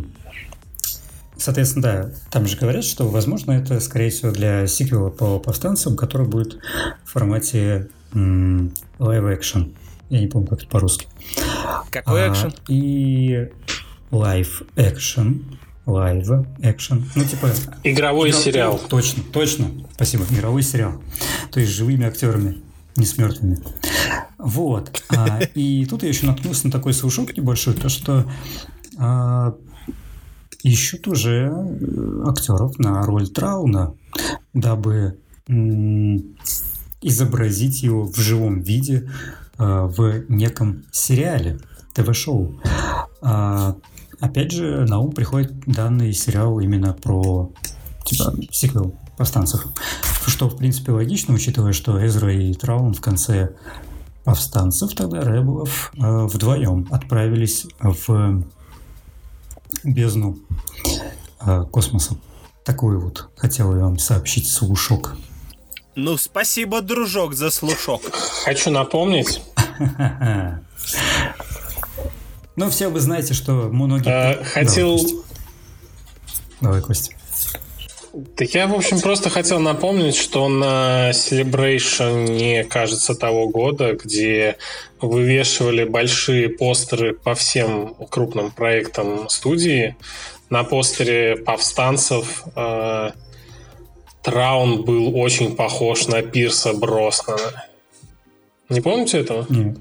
Соответственно, 1.38 1.82
да, 1.82 2.10
там 2.30 2.46
же 2.46 2.56
говорят, 2.56 2.84
что, 2.84 3.08
возможно, 3.08 3.52
это, 3.52 3.78
скорее 3.80 4.10
всего, 4.10 4.32
для 4.32 4.66
сиквела 4.66 5.08
по 5.08 5.38
повстанцам, 5.38 5.96
который 5.96 6.26
будет 6.26 6.58
в 7.04 7.10
формате 7.10 7.88
м- 8.12 8.72
live 8.98 9.38
action. 9.38 9.74
Я 10.10 10.20
не 10.20 10.26
помню, 10.26 10.48
как 10.48 10.60
это 10.60 10.68
по-русски. 10.68 11.06
Какой 11.90 12.26
а, 12.26 12.32
экшен? 12.32 12.52
И 12.68 13.48
live 14.10 14.66
action. 14.76 15.44
Live 15.86 16.46
action. 16.60 17.04
Ну, 17.14 17.24
типа... 17.24 17.50
Игровой 17.84 18.30
игр... 18.30 18.38
сериал. 18.38 18.80
Точно, 18.88 19.22
точно. 19.32 19.70
Спасибо. 19.94 20.24
Мировой 20.30 20.62
сериал. 20.62 21.00
То 21.50 21.60
есть 21.60 21.72
живыми 21.72 22.04
актерами, 22.04 22.58
не 22.96 23.06
с 23.06 23.16
мертвыми. 23.16 23.58
Вот. 24.38 25.02
А, 25.10 25.40
и 25.54 25.86
тут 25.86 26.02
я 26.02 26.08
еще 26.08 26.26
наткнулся 26.26 26.66
на 26.66 26.72
такой 26.72 26.94
слушок 26.94 27.36
небольшой, 27.36 27.74
то 27.74 27.88
что 27.88 28.30
а, 28.98 29.54
ищут 30.62 31.08
уже 31.08 31.50
э, 31.50 32.22
актеров 32.26 32.78
на 32.78 33.02
роль 33.02 33.28
Трауна, 33.28 33.94
дабы 34.54 35.18
изобразить 37.00 37.82
его 37.82 38.04
в 38.04 38.16
живом 38.16 38.60
виде 38.60 39.10
в 39.56 40.24
неком 40.28 40.84
сериале, 40.92 41.58
ТВ-шоу. 41.94 42.60
А, 43.22 43.76
опять 44.20 44.52
же, 44.52 44.86
на 44.86 44.98
ум 44.98 45.12
приходит 45.12 45.52
данный 45.66 46.12
сериал 46.12 46.60
именно 46.60 46.92
про 46.92 47.50
типа 48.04 48.34
сиквел 48.50 48.94
повстанцев. 49.16 49.66
Что, 50.26 50.48
в 50.48 50.56
принципе, 50.56 50.92
логично, 50.92 51.34
учитывая, 51.34 51.72
что 51.72 52.04
Эзра 52.04 52.32
и 52.32 52.54
Траун 52.54 52.94
в 52.94 53.00
конце 53.00 53.54
повстанцев, 54.24 54.94
тогда 54.94 55.20
Ребелов 55.22 55.92
э, 55.96 56.26
вдвоем 56.26 56.86
отправились 56.90 57.66
в 57.80 58.44
бездну 59.84 60.38
э, 61.40 61.64
космоса. 61.70 62.16
Такой 62.64 62.98
вот 62.98 63.30
хотел 63.36 63.74
я 63.74 63.82
вам 63.82 63.98
сообщить 63.98 64.50
слушок. 64.50 65.16
Ну, 65.94 66.16
спасибо, 66.16 66.80
дружок, 66.80 67.34
за 67.34 67.50
слушок. 67.50 68.02
Хочу 68.44 68.70
напомнить. 68.70 69.42
Ну, 72.56 72.70
все 72.70 72.88
вы 72.88 73.00
знаете, 73.00 73.34
что 73.34 73.68
многие... 73.70 74.40
Э, 74.40 74.44
хотел... 74.44 75.00
Давай, 76.60 76.80
Костя. 76.82 77.17
Так 78.36 78.48
я, 78.54 78.66
в 78.66 78.74
общем, 78.74 79.00
просто 79.00 79.30
хотел 79.30 79.60
напомнить, 79.60 80.16
что 80.16 80.48
на 80.48 81.10
Celebration, 81.10 82.64
кажется, 82.64 83.14
того 83.14 83.48
года, 83.48 83.94
где 83.94 84.56
вывешивали 85.00 85.84
большие 85.84 86.48
постеры 86.48 87.14
по 87.14 87.34
всем 87.34 87.94
крупным 88.10 88.50
проектам 88.50 89.28
студии, 89.28 89.96
на 90.50 90.64
постере 90.64 91.36
повстанцев 91.36 92.44
э, 92.56 93.10
Траун 94.22 94.84
был 94.84 95.16
очень 95.16 95.54
похож 95.54 96.06
на 96.08 96.22
Пирса 96.22 96.72
Броснана. 96.72 97.64
Не 98.68 98.80
помните 98.80 99.18
этого? 99.18 99.46
Нет. 99.48 99.76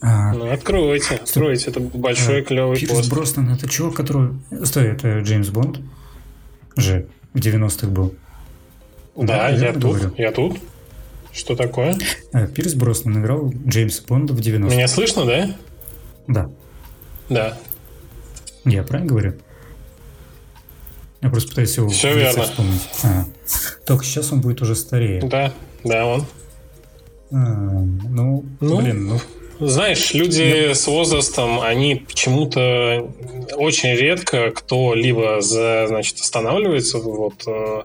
А... 0.00 0.32
Ну, 0.34 0.50
откройте, 0.50 1.14
откройте. 1.14 1.70
Это 1.70 1.80
большой 1.80 2.40
а, 2.40 2.44
клевый 2.44 2.78
Пирс 2.78 2.92
постер. 2.92 3.14
Броснан, 3.14 3.54
это 3.54 3.68
чувак, 3.68 3.94
который... 3.94 4.30
Стой, 4.64 4.88
это 4.88 5.20
Джеймс 5.20 5.48
Бонд? 5.48 5.80
Же 6.76 7.06
в 7.34 7.38
90-х 7.38 7.88
был. 7.88 8.14
Да, 9.16 9.26
да 9.26 9.48
я, 9.48 9.66
я 9.66 9.72
тут, 9.72 9.82
говорю. 9.82 10.14
я 10.16 10.32
тут. 10.32 10.58
Что 11.32 11.56
такое? 11.56 11.96
А, 12.32 12.46
Пирс 12.46 12.74
Броснан 12.74 13.20
играл 13.20 13.52
Джеймса 13.66 14.02
Бонда 14.06 14.32
в 14.32 14.38
90-х. 14.38 14.74
Меня 14.74 14.88
слышно, 14.88 15.24
да? 15.24 15.56
Да. 16.26 16.50
Да. 17.28 17.58
Я 18.64 18.82
правильно 18.82 19.08
говорю? 19.08 19.34
Я 21.20 21.30
просто 21.30 21.50
пытаюсь 21.50 21.76
его 21.76 21.88
Все 21.88 22.14
верно. 22.14 22.42
вспомнить. 22.42 22.88
А, 23.04 23.24
только 23.86 24.04
сейчас 24.04 24.32
он 24.32 24.40
будет 24.40 24.62
уже 24.62 24.74
старее. 24.74 25.20
Да, 25.22 25.52
да, 25.82 26.06
он. 26.06 26.26
А, 27.32 27.36
ну, 27.36 28.44
ну, 28.60 28.80
блин, 28.80 29.06
ну 29.06 29.20
знаешь, 29.58 30.12
люди 30.14 30.72
с 30.72 30.86
возрастом, 30.86 31.60
они 31.60 31.96
почему-то 31.96 33.10
очень 33.54 33.94
редко 33.94 34.50
кто 34.50 34.94
либо 34.94 35.40
за, 35.40 35.86
значит, 35.88 36.20
останавливается 36.20 36.98
вот 36.98 37.44
э, 37.46 37.82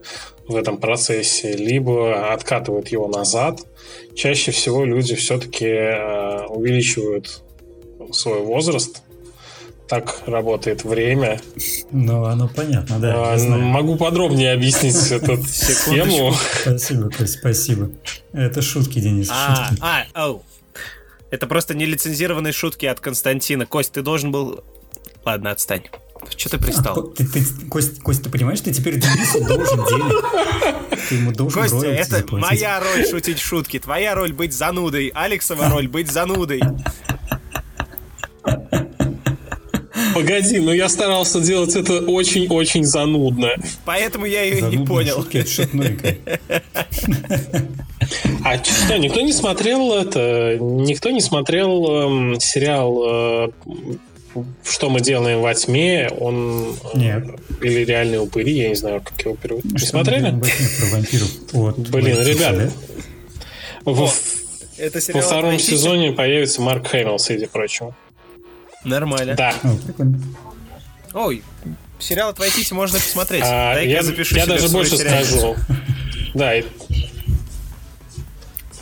в 0.48 0.56
этом 0.56 0.78
процессе, 0.78 1.54
либо 1.54 2.34
откатывает 2.34 2.90
его 2.90 3.08
назад. 3.08 3.62
Чаще 4.16 4.52
всего 4.52 4.86
люди 4.86 5.16
все-таки 5.16 5.66
э, 5.66 6.46
увеличивают 6.48 7.44
свой 8.12 8.40
возраст. 8.40 9.04
Так 9.88 10.22
работает 10.26 10.86
время. 10.86 11.42
Ну, 11.92 12.24
оно 12.24 12.48
понятно, 12.48 12.98
да. 12.98 13.34
А, 13.34 13.38
могу 13.38 13.98
подробнее 13.98 14.54
объяснить 14.54 14.96
эту 15.12 15.38
тему. 15.90 16.34
Спасибо, 16.62 17.12
спасибо. 17.26 17.92
Это 18.32 18.62
шутки, 18.62 19.00
Денис. 19.00 19.30
А, 19.30 19.70
а, 19.82 20.28
оу. 20.28 20.44
Это 21.32 21.48
просто 21.48 21.74
нелицензированные 21.74 22.54
шутки 22.54 22.86
от 22.86 23.00
Константина. 23.00 23.66
Кость, 23.66 23.94
ты 23.94 24.02
должен 24.02 24.32
был... 24.32 24.64
Ладно, 25.26 25.52
отстань. 25.52 25.84
Что 26.38 26.50
ты 26.50 26.58
пристал? 26.60 27.02
Ты, 27.18 27.26
ты, 27.26 27.44
Кость, 27.68 28.00
Кость, 28.02 28.24
ты 28.24 28.30
понимаешь, 28.30 28.62
ты 28.62 28.72
теперь 28.72 29.00
Денису 29.00 29.44
должен 29.44 29.84
денег. 29.86 31.00
Ты 31.10 31.16
ему 31.16 31.32
должен 31.32 31.62
Костя, 31.64 31.88
это 31.88 32.18
заплатить. 32.18 32.50
моя 32.50 32.80
роль 32.80 33.08
шутить 33.08 33.40
шутки. 33.40 33.80
Твоя 33.80 34.14
роль 34.14 34.32
быть 34.32 34.54
занудой. 34.54 35.12
Алексова 35.16 35.70
роль 35.72 35.88
быть 35.88 36.12
занудой. 36.12 36.62
Погоди, 40.14 40.60
но 40.60 40.74
я 40.74 40.90
старался 40.90 41.40
делать 41.42 41.76
это 41.76 42.00
очень-очень 42.00 42.86
занудно. 42.86 43.50
Поэтому 43.86 44.26
я 44.26 44.44
ее 44.44 44.62
Занудные 44.62 44.80
не 44.80 44.86
понял. 44.86 45.26
А 48.44 48.62
что, 48.64 48.98
никто 48.98 49.22
не 49.22 49.32
смотрел 49.32 49.94
это? 49.94 50.58
Никто 50.60 51.12
не 51.12 51.22
смотрел 51.22 52.34
э, 52.34 52.40
сериал 52.40 53.04
э, 53.06 53.50
что 54.64 54.90
мы 54.90 55.02
делаем 55.02 55.42
во 55.42 55.54
тьме, 55.54 56.10
он 56.20 56.76
Нет. 56.94 57.26
или 57.62 57.84
реальные 57.84 58.22
упыри, 58.22 58.54
я 58.54 58.70
не 58.70 58.76
знаю, 58.76 59.02
как 59.02 59.20
его 59.22 59.36
переводить. 59.36 59.74
Не 59.74 59.80
смотрели? 59.80 60.30
Про 60.32 60.86
вампиров. 60.92 61.32
Вот, 61.52 61.78
Блин, 61.78 62.18
ребята, 62.26 62.72
во, 63.84 64.10
это 64.78 65.00
во 65.14 65.22
втором 65.22 65.60
сезоне 65.60 66.14
появится 66.14 66.62
Марк 66.62 66.88
Хэмилл, 66.88 67.20
среди 67.20 67.46
прочего. 67.46 67.96
Нормально. 68.84 69.36
Да. 69.36 69.54
О, 69.64 69.76
прикольно. 69.86 70.20
Ой, 71.14 71.44
сериал 72.00 72.30
от 72.30 72.40
Вайтити 72.40 72.74
можно 72.74 73.00
посмотреть. 73.00 73.44
А, 73.46 73.74
я, 73.76 73.82
я 73.82 74.04
запишу 74.04 74.36
Я 74.36 74.46
даже 74.46 74.70
больше 74.70 74.98
сериал. 74.98 75.24
скажу. 75.24 75.56
Да, 76.34 76.54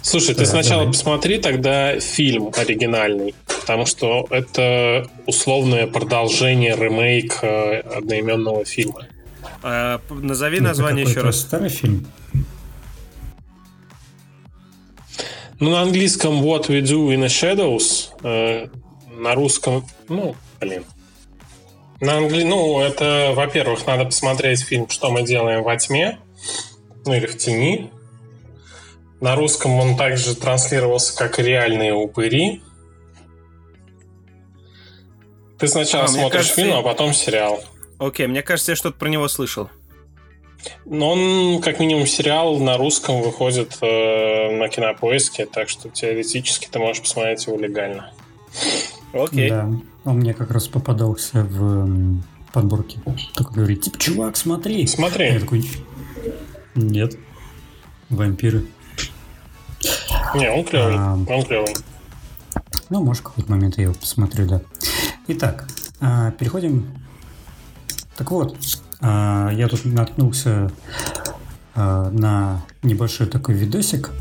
Слушай, 0.01 0.33
ты 0.33 0.45
сначала 0.45 0.81
давай. 0.83 0.93
посмотри 0.93 1.37
тогда 1.39 1.99
фильм 1.99 2.51
оригинальный, 2.55 3.35
потому 3.45 3.85
что 3.85 4.25
это 4.31 5.07
условное 5.27 5.85
продолжение, 5.87 6.75
ремейк 6.75 7.39
э, 7.43 7.79
одноименного 7.81 8.65
фильма. 8.65 9.05
А, 9.61 10.01
назови 10.09 10.61
название 10.61 11.05
еще 11.05 11.21
раз. 11.21 11.41
Старый 11.41 11.69
фильм. 11.69 12.07
Ну, 15.59 15.71
на 15.71 15.81
английском 15.81 16.41
What 16.41 16.67
We 16.69 16.81
Do 16.81 17.09
in 17.13 17.19
the 17.19 17.27
Shadows, 17.27 18.09
э, 18.23 18.69
на 19.19 19.35
русском, 19.35 19.85
ну, 20.07 20.35
блин. 20.59 20.85
На 21.99 22.17
англи... 22.17 22.43
Ну, 22.43 22.79
это, 22.79 23.33
во-первых, 23.35 23.85
надо 23.85 24.05
посмотреть 24.05 24.61
фильм 24.61 24.89
«Что 24.89 25.11
мы 25.11 25.23
делаем 25.23 25.63
во 25.63 25.75
тьме», 25.77 26.17
ну 27.05 27.13
или 27.13 27.27
«В 27.27 27.37
тени», 27.37 27.91
на 29.19 29.35
русском 29.35 29.77
он 29.77 29.97
также 29.97 30.33
транслировался 30.35 31.15
как 31.15 31.39
«Реальные 31.39 31.93
упыри». 31.93 32.61
Ты 35.57 35.67
сначала 35.67 36.05
а, 36.05 36.07
смотришь 36.07 36.31
кажется, 36.31 36.55
фильм, 36.55 36.77
а 36.77 36.81
потом 36.81 37.13
сериал. 37.13 37.61
Окей, 37.97 38.27
мне 38.27 38.41
кажется, 38.41 38.71
я 38.71 38.75
что-то 38.77 38.97
про 38.97 39.09
него 39.09 39.27
слышал. 39.27 39.69
Но 40.85 41.11
он, 41.11 41.61
как 41.61 41.79
минимум, 41.79 42.07
сериал 42.07 42.57
на 42.59 42.77
русском 42.77 43.21
выходит 43.21 43.77
э, 43.81 44.51
на 44.51 44.69
кинопоиске, 44.69 45.45
так 45.45 45.67
что 45.67 45.89
теоретически 45.89 46.69
ты 46.71 46.79
можешь 46.79 47.01
посмотреть 47.01 47.45
его 47.45 47.57
легально. 47.57 48.13
Окей. 49.13 49.49
Да, 49.49 49.69
он 50.05 50.17
мне 50.17 50.33
как 50.33 50.51
раз 50.51 50.67
попадался 50.67 51.43
в 51.43 52.21
подборке. 52.53 52.99
Такой 53.35 53.55
говорит, 53.55 53.81
типа, 53.81 53.97
чувак, 53.97 54.37
смотри. 54.37 54.85
Смотри. 54.87 55.33
Я 55.33 55.39
такой, 55.39 55.69
нет, 56.75 57.15
вампиры. 58.09 58.65
Не, 60.35 60.51
он 60.51 60.63
клевый. 60.63 60.95
А, 60.97 61.13
он 61.13 61.43
клевый. 61.43 61.75
Ну, 62.89 63.03
может, 63.03 63.21
в 63.21 63.27
какой-то 63.27 63.51
момент 63.51 63.77
я 63.77 63.83
его 63.83 63.93
посмотрю, 63.93 64.47
да. 64.47 64.61
Итак, 65.27 65.67
а, 65.99 66.31
переходим. 66.31 66.87
Так 68.17 68.31
вот, 68.31 68.57
а, 69.01 69.49
я 69.53 69.67
тут 69.67 69.85
наткнулся 69.85 70.71
а, 71.75 72.09
на 72.09 72.61
небольшой 72.83 73.27
такой 73.27 73.55
видосик. 73.55 74.11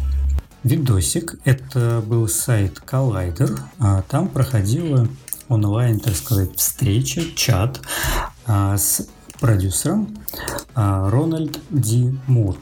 Видосик. 0.65 1.37
Это 1.45 2.03
был 2.07 2.29
сайт 2.29 2.83
Collider. 2.87 3.59
А, 3.79 4.03
там 4.03 4.29
проходила 4.29 5.09
онлайн, 5.49 6.01
так 6.01 6.15
сказать, 6.17 6.57
встреча, 6.57 7.23
чат 7.35 7.81
а, 8.47 8.77
с 8.77 9.09
продюсером 9.41 10.17
а, 10.75 11.11
Рональд 11.11 11.59
Ди 11.71 12.19
Мур. 12.27 12.57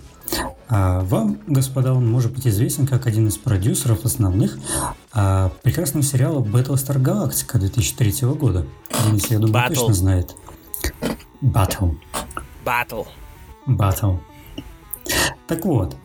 А 0.68 1.00
вам, 1.02 1.38
господа, 1.46 1.94
он 1.94 2.10
может 2.10 2.32
быть 2.32 2.46
известен 2.46 2.86
как 2.86 3.06
один 3.06 3.28
из 3.28 3.36
продюсеров 3.36 4.04
основных 4.04 4.58
а, 5.12 5.50
прекрасного 5.62 6.04
сериала 6.04 6.42
Battlestar 6.42 7.00
Galactica 7.00 7.58
2003 7.58 8.28
года. 8.34 8.66
Денис, 9.06 9.26
я 9.28 9.38
думаю, 9.38 9.54
Battle. 9.54 9.74
точно 9.74 9.94
знает. 9.94 10.34
Battle. 11.40 11.96
Battle. 12.64 13.06
Battle. 13.66 14.18
Так 15.46 15.64
вот, 15.64 15.96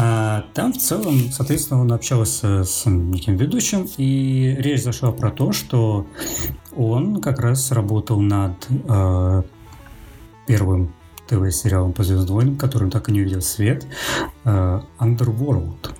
а, 0.00 0.44
там 0.54 0.72
в 0.72 0.78
целом, 0.78 1.32
соответственно, 1.32 1.80
он 1.80 1.92
общался 1.92 2.62
с 2.62 2.86
неким 2.86 3.36
ведущим, 3.36 3.88
и 3.96 4.54
речь 4.60 4.84
зашла 4.84 5.10
про 5.10 5.32
то, 5.32 5.50
что 5.50 6.06
он 6.76 7.20
как 7.20 7.40
раз 7.40 7.72
работал 7.72 8.20
над 8.20 8.54
э, 8.70 9.42
первым 10.46 10.94
ТВ-сериалом 11.26 11.92
по 11.92 12.04
Звездным 12.04 12.36
войнам, 12.36 12.56
который 12.56 12.92
так 12.92 13.08
и 13.08 13.12
не 13.12 13.22
увидел 13.22 13.42
свет, 13.42 13.88
uh, 14.44 14.84
Underworld. 15.00 15.90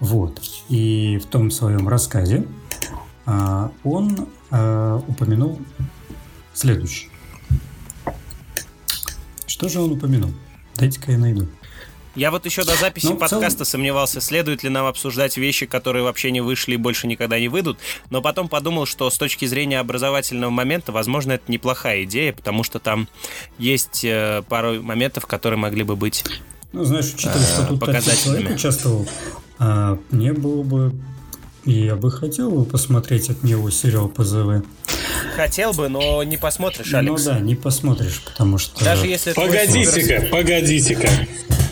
Вот. 0.00 0.40
И 0.70 1.20
в 1.22 1.26
том 1.26 1.50
своем 1.50 1.86
рассказе 1.86 2.46
а, 3.26 3.70
он 3.84 4.28
а, 4.50 5.02
упомянул 5.06 5.60
следующее. 6.54 7.10
Что 9.46 9.68
же 9.68 9.80
он 9.80 9.92
упомянул? 9.92 10.30
Дайте-ка 10.76 11.12
я 11.12 11.18
найду. 11.18 11.46
Я 12.16 12.30
вот 12.30 12.44
еще 12.44 12.64
до 12.64 12.74
записи 12.74 13.06
ну, 13.06 13.16
подкаста 13.16 13.64
целом... 13.64 13.66
сомневался, 13.66 14.20
следует 14.20 14.64
ли 14.64 14.68
нам 14.68 14.86
обсуждать 14.86 15.36
вещи, 15.36 15.66
которые 15.66 16.02
вообще 16.02 16.32
не 16.32 16.40
вышли 16.40 16.74
и 16.74 16.76
больше 16.76 17.06
никогда 17.06 17.38
не 17.38 17.48
выйдут, 17.48 17.78
но 18.10 18.20
потом 18.20 18.48
подумал, 18.48 18.86
что 18.86 19.08
с 19.10 19.16
точки 19.16 19.44
зрения 19.44 19.78
образовательного 19.78 20.50
момента, 20.50 20.90
возможно, 20.90 21.32
это 21.32 21.50
неплохая 21.50 22.04
идея, 22.04 22.32
потому 22.32 22.64
что 22.64 22.80
там 22.80 23.08
есть 23.58 24.04
э, 24.04 24.42
пару 24.48 24.82
моментов, 24.82 25.26
которые 25.26 25.58
могли 25.58 25.84
бы 25.84 25.94
быть 25.94 26.24
Ну, 26.72 26.84
знаешь, 26.84 27.12
учитывая, 27.14 27.46
что 27.46 27.66
тут 27.66 27.80
человек 27.80 28.50
участвовал, 28.56 29.06
а, 29.58 29.98
мне 30.10 30.32
было 30.32 30.62
бы... 30.62 30.92
Я 31.66 31.94
бы 31.94 32.10
хотел 32.10 32.50
бы 32.50 32.64
посмотреть 32.64 33.28
от 33.28 33.42
него 33.44 33.70
сериал 33.70 34.08
ПЗВ. 34.08 34.64
Хотел 35.36 35.74
бы, 35.74 35.90
но 35.90 36.22
не 36.24 36.38
посмотришь, 36.38 36.94
Алекс. 36.94 37.22
Ну 37.22 37.32
да, 37.32 37.38
не 37.38 37.54
посмотришь, 37.54 38.22
потому 38.24 38.56
что... 38.56 38.82
Даже 38.82 39.06
если... 39.06 39.34
Погодите-ка, 39.34 40.26
погодите-ка. 40.30 41.08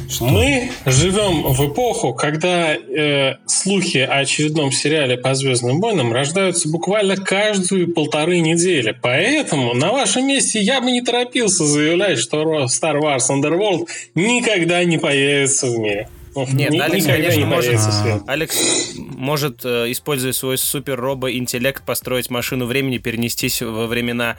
Что? 0.09 0.25
Мы 0.25 0.71
живем 0.87 1.43
в 1.53 1.69
эпоху, 1.69 2.15
когда 2.15 2.75
э, 2.75 3.37
слухи 3.47 3.99
о 3.99 4.21
очередном 4.21 4.73
сериале 4.73 5.19
по 5.19 5.35
Звездным 5.35 5.81
войнам 5.81 6.13
рождаются 6.13 6.71
буквально 6.71 7.17
каждую 7.17 7.93
полторы 7.93 8.41
недели. 8.41 8.97
Поэтому 9.03 9.75
на 9.75 9.93
вашем 9.93 10.27
месте 10.27 10.61
я 10.61 10.81
бы 10.81 10.91
не 10.91 11.03
торопился 11.03 11.65
заявлять, 11.65 12.19
что 12.19 12.65
Star 12.65 12.99
Wars 13.01 13.29
Underworld 13.29 13.87
никогда 14.15 14.83
не 14.85 14.97
появится 14.97 15.67
в 15.67 15.79
мире. 15.79 16.09
Нет, 16.53 16.71
Ни, 16.71 16.79
Алекс, 16.79 17.07
конечно, 17.07 17.47
может, 17.47 17.81
Алекс 18.27 18.95
может, 18.97 19.65
э, 19.65 19.91
используя 19.91 20.33
свой 20.33 20.57
супер 20.57 20.99
робо-интеллект, 20.99 21.85
построить 21.85 22.31
машину 22.31 22.67
времени, 22.67 22.99
перенестись 22.99 23.61
во 23.61 23.87
времена 23.87 24.37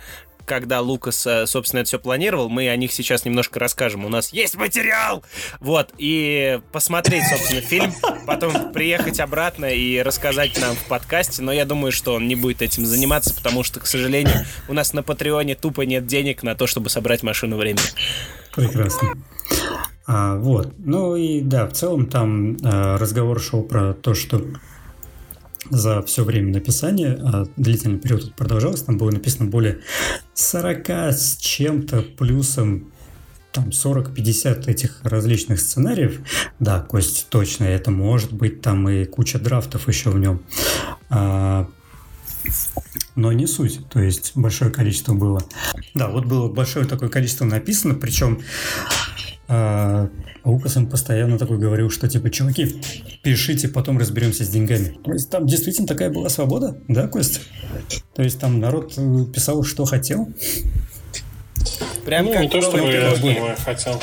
когда 0.49 0.81
Лукас, 0.81 1.27
э, 1.27 1.45
собственно, 1.45 1.81
это 1.81 1.89
все 1.89 1.99
планировал, 1.99 2.49
мы 2.49 2.69
о 2.69 2.75
них 2.75 2.91
сейчас 2.91 3.23
немножко 3.23 3.59
расскажем. 3.59 4.03
У 4.03 4.09
нас 4.09 4.33
есть 4.33 4.55
материал! 4.55 5.23
Вот, 5.59 5.93
и 5.99 6.59
посмотреть, 6.71 7.25
собственно, 7.29 7.61
фильм, 7.61 7.93
потом 8.25 8.73
приехать 8.73 9.19
обратно 9.19 9.65
и 9.65 10.01
рассказать 10.01 10.59
нам 10.59 10.75
в 10.75 10.85
подкасте, 10.87 11.43
но 11.43 11.53
я 11.53 11.65
думаю, 11.65 11.91
что 11.91 12.15
он 12.15 12.27
не 12.27 12.35
будет 12.35 12.63
этим 12.63 12.83
заниматься, 12.83 13.33
потому 13.35 13.63
что, 13.63 13.79
к 13.79 13.85
сожалению, 13.85 14.43
у 14.67 14.73
нас 14.73 14.91
на 14.93 15.03
Патреоне 15.03 15.53
тупо 15.53 15.81
нет 15.81 16.07
денег 16.07 16.41
на 16.41 16.55
то, 16.55 16.65
чтобы 16.65 16.89
собрать 16.89 17.21
машину 17.21 17.57
времени. 17.57 17.85
Прекрасно. 18.55 19.09
А, 20.07 20.35
вот. 20.37 20.73
Ну 20.79 21.15
и 21.15 21.41
да, 21.41 21.67
в 21.67 21.73
целом 21.73 22.07
там 22.07 22.57
а, 22.63 22.97
разговор 22.97 23.39
шел 23.39 23.61
про 23.61 23.93
то, 23.93 24.15
что 24.15 24.41
за 25.69 26.01
все 26.01 26.23
время 26.23 26.53
написания, 26.53 27.19
а 27.23 27.45
длительный 27.57 27.99
период 27.99 28.33
продолжался, 28.35 28.85
там 28.85 28.97
было 28.97 29.11
написано 29.11 29.49
более 29.49 29.79
40 30.33 30.89
с 30.89 31.37
чем-то 31.37 32.01
плюсом 32.01 32.91
там 33.51 33.69
40-50 33.69 34.69
этих 34.69 34.99
различных 35.03 35.59
сценариев. 35.59 36.21
Да, 36.59 36.81
Кость, 36.81 37.27
точно, 37.29 37.63
это 37.63 37.91
может 37.91 38.31
быть 38.31 38.61
там 38.61 38.87
и 38.89 39.05
куча 39.05 39.39
драфтов 39.39 39.87
еще 39.87 40.11
в 40.11 40.19
нем. 40.19 40.43
А, 41.09 41.67
но 43.15 43.31
не 43.31 43.47
суть, 43.47 43.87
то 43.89 43.99
есть 43.99 44.33
большое 44.35 44.71
количество 44.71 45.13
было. 45.13 45.41
Да, 45.93 46.07
вот 46.09 46.25
было 46.25 46.47
большое 46.47 46.85
такое 46.85 47.09
количество 47.09 47.45
написано, 47.45 47.95
причем 47.95 48.41
а 49.51 50.09
Лукас 50.45 50.77
им 50.77 50.87
постоянно 50.87 51.39
такой 51.39 51.57
говорил, 51.57 51.89
что 51.89 52.07
типа, 52.07 52.29
чуваки, 52.29 52.81
пишите, 53.23 53.67
потом 53.67 53.97
разберемся 53.97 54.45
с 54.45 54.49
деньгами. 54.49 54.95
То 55.03 55.11
есть 55.11 55.29
там 55.31 55.47
действительно 55.47 55.87
такая 55.87 56.11
была 56.11 56.29
свобода, 56.29 56.77
да, 56.87 57.07
Костя? 57.07 57.39
То 58.13 58.21
есть 58.21 58.39
там 58.39 58.59
народ 58.59 58.93
э, 58.95 59.25
писал, 59.33 59.63
что 59.63 59.85
хотел. 59.85 60.29
Прям 62.05 62.25
ну, 62.25 62.33
как 62.33 62.41
не 62.43 62.49
то, 62.49 62.61
что 62.61 62.77
я 62.77 63.55
хотел. 63.57 63.99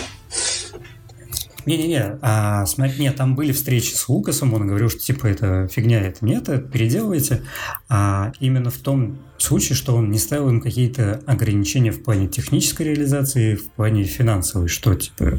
Не-не-не, 1.66 2.18
а, 2.22 2.64
смотри, 2.66 3.00
нет, 3.00 3.16
там 3.16 3.34
были 3.34 3.50
встречи 3.52 3.92
с 3.94 4.08
Лукасом, 4.08 4.54
он 4.54 4.68
говорил, 4.68 4.88
что 4.88 5.00
типа 5.00 5.26
это 5.26 5.66
фигня, 5.66 6.00
это 6.00 6.24
нет, 6.24 6.48
это 6.48 6.58
переделывайте. 6.58 7.42
А 7.88 8.32
именно 8.38 8.70
в 8.70 8.78
том 8.78 9.18
случае, 9.36 9.74
что 9.74 9.96
он 9.96 10.10
не 10.10 10.18
ставил 10.18 10.48
им 10.48 10.60
какие-то 10.60 11.22
ограничения 11.26 11.90
в 11.90 12.04
плане 12.04 12.28
технической 12.28 12.86
реализации, 12.86 13.56
в 13.56 13.68
плане 13.72 14.04
финансовой, 14.04 14.68
что 14.68 14.94
типа 14.94 15.36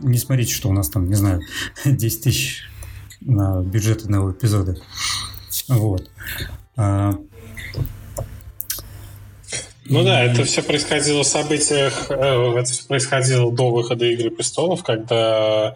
не 0.00 0.18
смотрите, 0.18 0.52
что 0.52 0.68
у 0.68 0.72
нас 0.72 0.88
там, 0.88 1.08
не 1.08 1.14
знаю, 1.14 1.40
10 1.84 2.22
тысяч 2.22 2.64
на 3.20 3.62
бюджет 3.62 4.02
одного 4.02 4.32
эпизода. 4.32 4.76
Вот. 5.68 6.10
А, 6.76 7.14
ну 9.88 10.04
да, 10.04 10.22
это 10.24 10.44
все 10.44 10.62
происходило 10.62 11.22
в 11.22 11.26
событиях, 11.26 12.10
э, 12.10 12.58
это 12.58 12.70
все 12.70 12.86
происходило 12.86 13.50
до 13.50 13.70
выхода 13.70 14.04
«Игры 14.04 14.30
престолов», 14.30 14.82
когда 14.82 15.74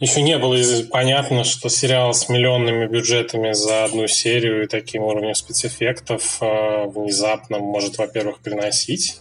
еще 0.00 0.20
не 0.20 0.36
было 0.38 0.56
понятно, 0.90 1.44
что 1.44 1.70
сериал 1.70 2.12
с 2.12 2.28
миллионными 2.28 2.86
бюджетами 2.86 3.52
за 3.52 3.84
одну 3.84 4.06
серию 4.06 4.64
и 4.64 4.66
таким 4.66 5.04
уровнем 5.04 5.34
спецэффектов 5.34 6.38
э, 6.42 6.86
внезапно 6.88 7.58
может, 7.58 7.96
во-первых, 7.96 8.40
приносить. 8.40 9.20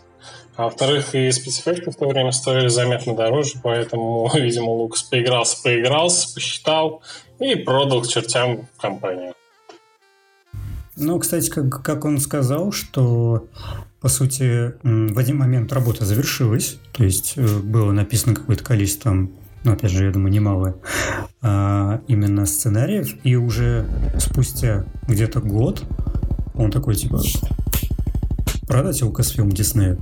А 0.57 0.63
во-вторых, 0.63 1.15
и 1.15 1.31
спецэффекты 1.31 1.91
в 1.91 1.95
то 1.95 2.07
время 2.07 2.31
стоили 2.31 2.67
заметно 2.67 3.15
дороже, 3.15 3.53
поэтому, 3.63 4.29
видимо, 4.33 4.71
Лукас 4.71 5.03
поигрался, 5.03 5.61
поигрался, 5.63 6.33
посчитал 6.33 7.01
и 7.39 7.55
продал 7.55 8.01
к 8.01 8.07
чертям 8.07 8.67
компанию. 8.77 9.34
Ну, 10.97 11.19
кстати, 11.19 11.49
как, 11.49 11.83
как 11.83 12.05
он 12.05 12.19
сказал, 12.19 12.71
что, 12.71 13.47
по 13.99 14.07
сути, 14.07 14.73
в 14.83 15.17
один 15.17 15.37
момент 15.37 15.73
работа 15.73 16.05
завершилась, 16.05 16.77
то 16.93 17.03
есть 17.03 17.33
э, 17.35 17.59
было 17.59 17.91
написано 17.91 18.33
какое-то 18.33 18.63
количество, 18.63 19.11
ну, 19.11 19.71
опять 19.71 19.91
же, 19.91 20.05
я 20.05 20.11
думаю, 20.11 20.31
немалое, 20.31 20.75
а, 21.41 22.01
именно 22.07 22.45
сценариев, 22.45 23.13
и 23.23 23.35
уже 23.35 23.85
спустя 24.19 24.85
где-то 25.07 25.41
год 25.41 25.83
он 26.53 26.71
такой, 26.71 26.95
типа, 26.95 27.21
продать 28.67 29.01
Лукасфилм 29.01 29.51
Диснею. 29.51 29.99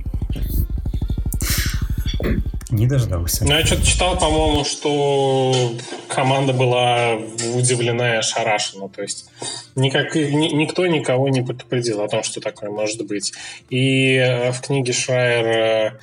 Не 2.74 2.88
дождался. 2.88 3.44
Ну, 3.44 3.52
я 3.52 3.64
что-то 3.64 3.86
читал, 3.86 4.18
по-моему, 4.18 4.64
что 4.64 5.76
команда 6.08 6.52
была 6.52 7.14
удивлена 7.54 8.14
и 8.14 8.16
ошарашена. 8.16 8.88
То 8.88 9.02
есть 9.02 9.30
никак, 9.76 10.16
ни, 10.16 10.52
никто 10.52 10.84
никого 10.88 11.28
не 11.28 11.42
предупредил 11.42 12.02
о 12.02 12.08
том, 12.08 12.24
что 12.24 12.40
такое 12.40 12.70
может 12.70 13.06
быть. 13.06 13.32
И 13.70 14.16
э, 14.16 14.50
в 14.50 14.60
книге 14.60 14.92
Шрайера, 14.92 16.00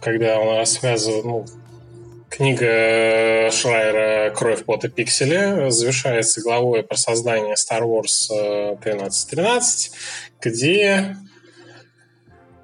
когда 0.00 0.40
он 0.40 0.56
рассказывал, 0.56 1.22
ну, 1.22 1.46
книга 2.28 3.48
Шрайера 3.52 4.34
«Кровь, 4.34 4.64
пот 4.64 4.84
и 4.84 4.88
пиксели» 4.88 5.70
завершается 5.70 6.40
главой 6.40 6.82
про 6.82 6.96
создание 6.96 7.54
Star 7.54 7.82
Wars 7.82 8.28
1313, 8.80 9.92
э, 9.92 10.48
где 10.48 11.16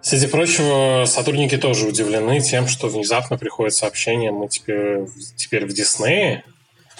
Среди 0.06 0.28
прочего, 0.28 1.04
сотрудники 1.04 1.58
тоже 1.58 1.88
удивлены 1.88 2.40
тем, 2.40 2.68
что 2.68 2.86
внезапно 2.86 3.36
приходит 3.36 3.74
сообщение, 3.74 4.30
мы 4.30 4.46
теперь, 4.46 5.08
теперь 5.34 5.66
в 5.66 5.74
Диснее. 5.74 6.44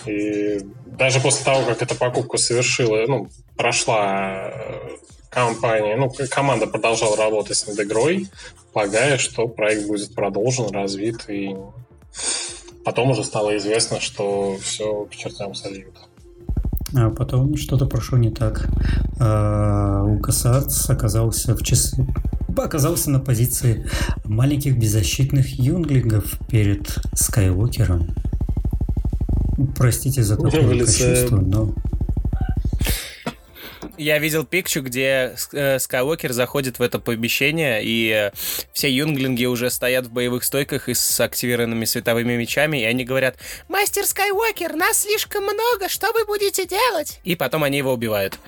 И 0.07 0.59
даже 0.87 1.21
после 1.21 1.45
того, 1.45 1.65
как 1.65 1.81
эта 1.83 1.95
покупка 1.95 2.37
совершила, 2.37 3.07
ну, 3.07 3.29
прошла 3.57 4.51
э, 4.51 4.89
компания, 5.31 5.95
ну, 5.95 6.11
команда 6.29 6.67
продолжала 6.67 7.17
работать 7.17 7.65
над 7.69 7.79
игрой, 7.79 8.29
полагая, 8.73 9.19
что 9.19 9.47
проект 9.47 9.87
будет 9.87 10.13
продолжен, 10.13 10.71
развит, 10.71 11.31
и 11.31 11.55
потом 12.85 13.13
уже 13.13 13.23
стало 13.23 13.57
известно, 13.57 14.01
что 14.01 14.57
все 14.61 15.05
к 15.05 15.15
чертям 15.15 15.55
сольют. 15.55 15.95
А 16.97 17.11
потом 17.11 17.57
что-то 17.57 17.87
прошло 17.87 18.19
не 18.19 18.33
так. 18.33 18.67
А, 19.21 20.03
LucasArts 20.05 20.91
оказался 20.91 21.55
в 21.55 21.63
часы 21.63 22.05
оказался 22.65 23.11
на 23.11 23.21
позиции 23.21 23.89
маленьких 24.25 24.77
беззащитных 24.77 25.59
юнглингов 25.59 26.39
перед 26.49 26.99
Скайуокером. 27.15 28.15
Простите 29.77 30.23
за 30.23 30.37
такое 30.37 30.85
кощунство, 30.85 31.37
но... 31.37 31.75
Я 33.99 34.19
видел 34.19 34.45
пикчу, 34.45 34.83
где 34.83 35.35
э, 35.53 35.79
Скайуокер 35.79 36.33
заходит 36.33 36.79
в 36.79 36.83
это 36.83 36.99
помещение, 36.99 37.83
и 37.83 38.11
э, 38.11 38.31
все 38.73 38.91
юнглинги 38.95 39.47
уже 39.47 39.71
стоят 39.71 40.07
в 40.07 40.13
боевых 40.13 40.45
стойках 40.45 40.91
и 40.91 40.95
с 40.95 41.19
активированными 41.19 41.87
световыми 41.87 42.37
мечами, 42.37 42.83
и 42.83 42.85
они 42.85 43.05
говорят 43.05 43.37
«Мастер 43.69 44.05
Скайуокер, 44.05 44.75
нас 44.75 45.03
слишком 45.03 45.45
много, 45.45 45.89
что 45.89 46.13
вы 46.13 46.27
будете 46.27 46.67
делать?» 46.67 47.21
И 47.25 47.37
потом 47.37 47.63
они 47.65 47.79
его 47.79 47.95
убивают. 47.95 48.39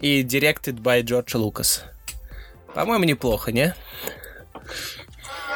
И 0.00 0.22
directed 0.22 0.80
by 0.80 1.02
Джордж 1.02 1.36
Лукас. 1.36 1.84
По-моему, 2.76 3.04
неплохо, 3.04 3.52
не? 3.52 3.74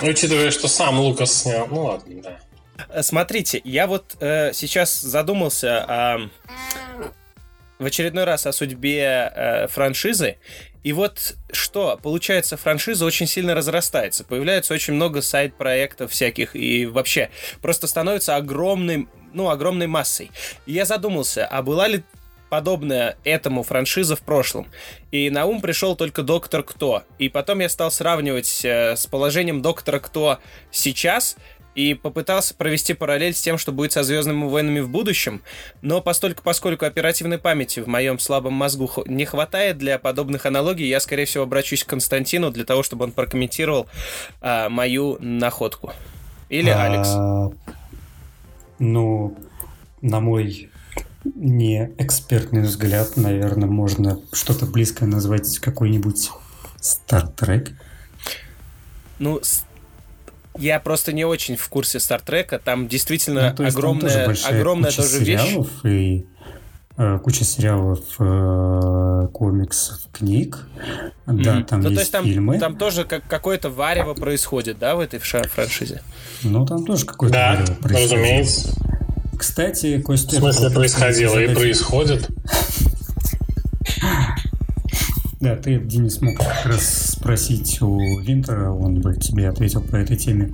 Учитывая, 0.00 0.50
что 0.50 0.68
сам 0.68 0.98
Лукас 0.98 1.42
снял. 1.42 1.66
Ну 1.66 1.84
ладно, 1.84 2.22
да. 2.22 3.02
Смотрите, 3.02 3.60
я 3.62 3.86
вот 3.86 4.16
э, 4.20 4.54
сейчас 4.54 5.02
задумался 5.02 5.84
о, 5.84 6.30
в 7.78 7.84
очередной 7.84 8.24
раз 8.24 8.46
о 8.46 8.52
судьбе 8.52 9.30
э, 9.34 9.66
франшизы. 9.68 10.38
И 10.82 10.94
вот 10.94 11.34
что, 11.52 12.00
получается, 12.02 12.56
франшиза 12.56 13.04
очень 13.04 13.26
сильно 13.26 13.54
разрастается. 13.54 14.24
Появляется 14.24 14.72
очень 14.72 14.94
много 14.94 15.20
сайт-проектов 15.20 16.12
всяких 16.12 16.56
и 16.56 16.86
вообще 16.86 17.28
просто 17.60 17.86
становится 17.86 18.36
огромной, 18.36 19.08
ну, 19.34 19.50
огромной 19.50 19.88
массой. 19.88 20.30
И 20.64 20.72
я 20.72 20.86
задумался, 20.86 21.46
а 21.46 21.60
была 21.60 21.86
ли 21.86 22.02
подобная 22.50 23.16
этому 23.24 23.62
франшиза 23.62 24.16
в 24.16 24.20
прошлом. 24.20 24.66
И 25.10 25.30
на 25.30 25.46
ум 25.46 25.62
пришел 25.62 25.96
только 25.96 26.22
Доктор 26.22 26.62
Кто. 26.62 27.04
И 27.18 27.28
потом 27.28 27.60
я 27.60 27.68
стал 27.68 27.90
сравнивать 27.90 28.64
э, 28.64 28.96
с 28.96 29.06
положением 29.06 29.62
Доктора 29.62 30.00
Кто 30.00 30.38
сейчас 30.70 31.36
и 31.74 31.94
попытался 31.94 32.54
провести 32.54 32.94
параллель 32.94 33.32
с 33.32 33.40
тем, 33.40 33.56
что 33.56 33.72
будет 33.72 33.92
со 33.92 34.02
Звездными 34.02 34.44
войнами 34.44 34.80
в 34.80 34.88
будущем, 34.88 35.42
но 35.82 36.00
постольку, 36.00 36.42
поскольку 36.42 36.84
оперативной 36.84 37.38
памяти 37.38 37.80
в 37.80 37.86
моем 37.86 38.18
слабом 38.18 38.54
мозгу 38.54 38.90
не 39.06 39.24
хватает 39.24 39.78
для 39.78 39.98
подобных 39.98 40.46
аналогий, 40.46 40.88
я, 40.88 41.00
скорее 41.00 41.26
всего, 41.26 41.44
обращусь 41.44 41.84
к 41.84 41.88
Константину 41.88 42.50
для 42.50 42.64
того, 42.64 42.82
чтобы 42.82 43.04
он 43.04 43.12
прокомментировал 43.12 43.86
а, 44.40 44.68
мою 44.68 45.16
находку. 45.20 45.92
Или 46.48 46.70
а, 46.70 46.84
Алекс. 46.84 47.54
Ну, 48.78 49.36
на 50.02 50.20
мой 50.20 50.70
не 51.24 51.90
экспертный 51.98 52.62
взгляд, 52.62 53.16
наверное, 53.16 53.68
можно 53.68 54.20
что-то 54.32 54.66
близкое 54.66 55.06
назвать 55.06 55.58
какой-нибудь 55.58 56.30
Star 56.80 57.34
Trek. 57.36 57.70
Ну, 59.18 59.40
я 60.58 60.80
просто 60.80 61.12
не 61.12 61.24
очень 61.24 61.56
в 61.56 61.68
курсе 61.68 62.00
Стартрека. 62.00 62.58
Там 62.58 62.88
действительно 62.88 63.54
ну, 63.58 63.66
огромная, 63.66 64.26
там 64.26 64.34
тоже 64.34 64.46
огромная 64.46 64.90
куча 64.90 65.02
тоже 65.02 65.18
сериалов 65.18 65.68
вещь. 65.84 65.92
И 65.94 66.26
э, 66.96 67.18
куча 67.22 67.44
сериалов, 67.44 68.00
э, 68.18 69.28
комиксов, 69.32 70.00
книг. 70.12 70.66
Mm-hmm. 71.26 71.42
Да, 71.42 71.62
там 71.62 71.80
ну, 71.80 71.90
есть, 71.90 71.96
то 71.96 72.00
есть 72.00 72.12
там, 72.12 72.24
фильмы. 72.24 72.58
Там 72.58 72.76
тоже 72.76 73.04
как, 73.04 73.26
какое-то 73.28 73.70
варево 73.70 74.14
происходит, 74.14 74.78
да, 74.78 74.96
в 74.96 75.00
этой 75.00 75.18
франшизе? 75.18 76.02
Ну, 76.42 76.66
там 76.66 76.84
тоже 76.84 77.06
какое-то 77.06 77.34
да, 77.34 77.50
варево 77.52 77.74
происходит. 77.74 78.12
разумеется. 78.12 78.99
Кстати, 79.40 79.98
Костя... 80.02 80.36
В 80.36 80.40
смысле 80.40 80.68
происходило 80.68 81.38
и 81.38 81.54
происходит? 81.54 82.28
Да, 85.40 85.56
ты, 85.56 85.78
Денис, 85.78 86.20
мог 86.20 86.36
как 86.36 86.66
раз 86.66 87.12
спросить 87.12 87.80
у 87.80 88.20
Винтера, 88.20 88.70
он 88.70 89.00
бы 89.00 89.16
тебе 89.16 89.48
ответил 89.48 89.80
по 89.80 89.96
этой 89.96 90.18
теме. 90.18 90.50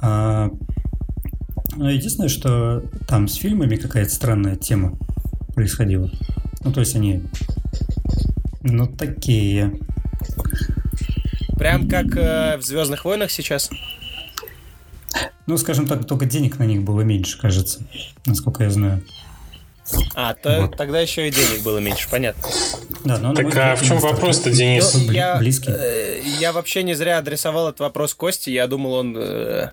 А, 0.00 0.50
единственное, 1.78 2.28
что 2.28 2.82
там 3.08 3.26
с 3.26 3.36
фильмами 3.36 3.76
какая-то 3.76 4.10
странная 4.10 4.56
тема 4.56 4.98
происходила. 5.54 6.10
Ну, 6.62 6.72
то 6.74 6.80
есть 6.80 6.94
они, 6.94 7.22
ну, 8.60 8.86
такие. 8.86 9.78
Прям 11.56 11.88
как 11.88 12.14
э, 12.18 12.58
в 12.58 12.62
Звездных 12.62 13.06
войнах 13.06 13.30
сейчас? 13.30 13.70
Ну, 15.46 15.56
скажем 15.58 15.86
так, 15.86 16.06
только 16.06 16.26
денег 16.26 16.58
на 16.58 16.64
них 16.64 16.82
было 16.82 17.00
меньше, 17.00 17.38
кажется, 17.40 17.80
насколько 18.26 18.64
я 18.64 18.70
знаю. 18.70 19.02
А, 20.14 20.34
то, 20.34 20.62
вот. 20.62 20.76
тогда 20.76 21.00
еще 21.00 21.26
и 21.26 21.30
денег 21.30 21.62
было 21.62 21.78
меньше, 21.78 22.08
понятно. 22.08 22.48
Да, 23.04 23.18
но 23.18 23.34
так 23.34 23.56
а 23.56 23.74
в 23.74 23.84
чем 23.84 23.98
вопрос-то, 23.98 24.50
Денис? 24.50 24.94
Ну, 24.94 25.12
я, 25.12 25.36
близкий. 25.36 25.72
Э, 25.72 26.20
я 26.38 26.52
вообще 26.52 26.82
не 26.82 26.94
зря 26.94 27.18
адресовал 27.18 27.68
этот 27.68 27.80
вопрос 27.80 28.14
Кости. 28.14 28.50
Я 28.50 28.66
думал, 28.66 28.94
он 28.94 29.16
э, 29.18 29.70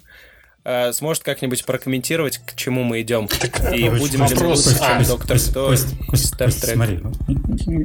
э, 0.68 0.92
сможет 0.92 1.24
как-нибудь 1.24 1.66
прокомментировать, 1.66 2.40
к 2.40 2.56
чему 2.56 2.84
мы 2.84 3.02
идем. 3.02 3.28
Так, 3.28 3.74
и 3.74 3.86
короче, 3.86 3.92
будем 3.92 4.20
вопрос. 4.20 4.68
ли 4.68 4.74
мы 4.80 4.86
а, 4.86 5.06
доктор 5.06 5.40
Кто 5.40 5.70
Кость, 5.70 5.98
Кость, 6.08 6.38
Кость, 6.38 6.66
смотри, 6.66 7.00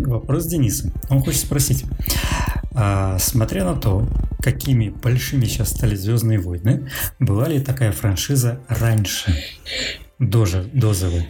вопрос 0.05 0.47
Дениса. 0.47 0.93
Он 1.09 1.23
хочет 1.23 1.41
спросить. 1.41 1.85
А, 2.75 3.19
смотря 3.19 3.65
на 3.65 3.77
то, 3.77 4.07
какими 4.43 4.89
большими 4.89 5.45
сейчас 5.45 5.71
стали 5.71 5.95
Звездные 5.95 6.41
войны, 6.41 6.91
была 7.21 7.47
ли 7.47 7.61
такая 7.61 7.93
франшиза 7.93 8.61
раньше, 8.69 9.33
до, 10.19 10.45
же, 10.45 10.65
до 10.73 10.93
ЗВ? 10.93 11.25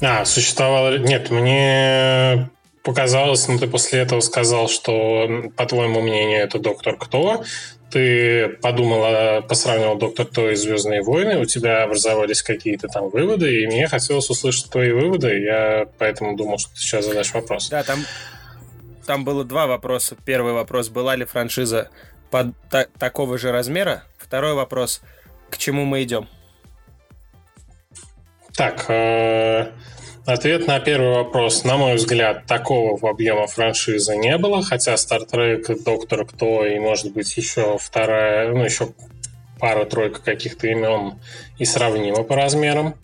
А, 0.00 0.24
существовало... 0.24 0.98
Нет, 0.98 1.30
мне 1.30 2.50
показалось, 2.82 3.46
ну 3.48 3.58
ты 3.58 3.66
после 3.66 4.00
этого 4.00 4.20
сказал, 4.20 4.68
что, 4.68 5.50
по 5.56 5.66
твоему 5.66 6.00
мнению, 6.00 6.42
это 6.42 6.58
Доктор 6.58 6.96
Кто. 6.96 7.44
Ты 7.90 8.48
подумала, 8.62 9.42
посравнивал 9.42 9.96
Доктор 9.96 10.26
Кто 10.26 10.50
и 10.50 10.56
Звездные 10.56 11.02
войны, 11.02 11.38
у 11.38 11.44
тебя 11.44 11.84
образовались 11.84 12.42
какие-то 12.42 12.88
там 12.88 13.10
выводы, 13.10 13.62
и 13.62 13.66
мне 13.66 13.86
хотелось 13.86 14.28
услышать 14.28 14.70
твои 14.70 14.90
выводы, 14.90 15.40
я 15.40 15.86
поэтому 15.98 16.36
думал, 16.36 16.58
что 16.58 16.70
ты 16.70 16.80
сейчас 16.80 17.06
задашь 17.06 17.32
вопрос. 17.32 17.68
Да, 17.68 17.84
там, 17.84 18.00
там 19.06 19.24
было 19.24 19.44
два 19.44 19.66
вопроса. 19.68 20.16
Первый 20.24 20.52
вопрос, 20.52 20.88
была 20.88 21.14
ли 21.14 21.24
франшиза 21.24 21.90
под 22.30 22.48
та- 22.70 22.86
такого 22.98 23.38
же 23.38 23.52
размера? 23.52 24.02
Второй 24.18 24.54
вопрос, 24.54 25.00
к 25.48 25.56
чему 25.56 25.84
мы 25.84 26.02
идем? 26.02 26.28
Так, 28.56 28.86
э, 28.88 29.70
ответ 30.26 30.66
на 30.66 30.78
первый 30.80 31.14
вопрос. 31.14 31.64
На 31.64 31.76
мой 31.76 31.94
взгляд, 31.94 32.46
такого 32.46 32.96
в 32.96 33.06
объема 33.06 33.46
франшизы 33.46 34.16
не 34.16 34.36
было, 34.36 34.62
хотя 34.62 34.94
Star 34.94 35.28
Trek, 35.30 35.82
Доктор 35.84 36.26
Кто 36.26 36.66
и, 36.66 36.78
может 36.78 37.12
быть, 37.12 37.36
еще 37.36 37.78
вторая, 37.80 38.52
ну, 38.52 38.64
еще 38.64 38.88
пара-тройка 39.58 40.20
каких-то 40.20 40.66
имен 40.66 41.14
и 41.58 41.64
сравнимо 41.64 42.22
по 42.24 42.36
размерам. 42.36 42.94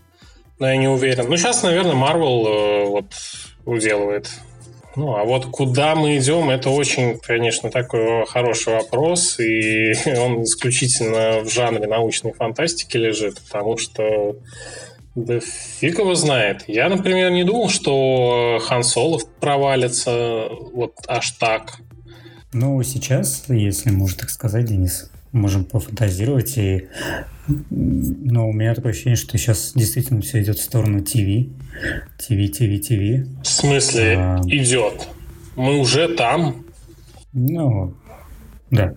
Но 0.58 0.68
я 0.68 0.76
не 0.76 0.88
уверен. 0.88 1.28
Ну, 1.28 1.36
сейчас, 1.36 1.62
наверное, 1.62 1.94
Marvel 1.94 2.46
э, 2.46 2.84
вот 2.86 3.06
уделывает. 3.64 4.28
Ну, 4.94 5.16
а 5.16 5.24
вот 5.24 5.46
куда 5.46 5.94
мы 5.94 6.18
идем, 6.18 6.50
это 6.50 6.68
очень, 6.68 7.18
конечно, 7.18 7.70
такой 7.70 8.26
хороший 8.26 8.74
вопрос, 8.74 9.40
и 9.40 9.94
он 10.18 10.42
исключительно 10.42 11.40
в 11.40 11.48
жанре 11.50 11.86
научной 11.86 12.32
фантастики 12.32 12.96
лежит, 12.98 13.40
потому 13.40 13.78
что 13.78 14.36
да 15.14 15.40
фиг 15.40 15.98
его 15.98 16.14
знает. 16.14 16.64
Я, 16.66 16.88
например, 16.88 17.30
не 17.30 17.44
думал, 17.44 17.68
что 17.68 18.58
Хан 18.62 18.82
Соло 18.82 19.20
провалится 19.40 20.48
вот 20.72 20.94
аж 21.06 21.32
так. 21.32 21.80
Ну, 22.52 22.82
сейчас, 22.82 23.44
если 23.48 23.90
можно 23.90 24.20
так 24.20 24.30
сказать, 24.30 24.66
Денис, 24.66 25.10
можем 25.32 25.64
пофантазировать. 25.64 26.56
И... 26.58 26.88
Но 27.70 28.48
у 28.48 28.52
меня 28.52 28.74
такое 28.74 28.92
ощущение, 28.92 29.16
что 29.16 29.36
сейчас 29.36 29.72
действительно 29.74 30.20
все 30.20 30.42
идет 30.42 30.58
в 30.58 30.62
сторону 30.62 31.02
ТВ. 31.02 31.48
ТВ, 32.18 32.52
ТВ, 32.52 32.86
ТВ. 32.86 33.42
В 33.42 33.46
смысле 33.46 34.16
а... 34.18 34.40
идет? 34.46 35.08
Мы 35.56 35.78
уже 35.78 36.08
там? 36.08 36.64
Ну, 37.32 37.94
да. 38.70 38.94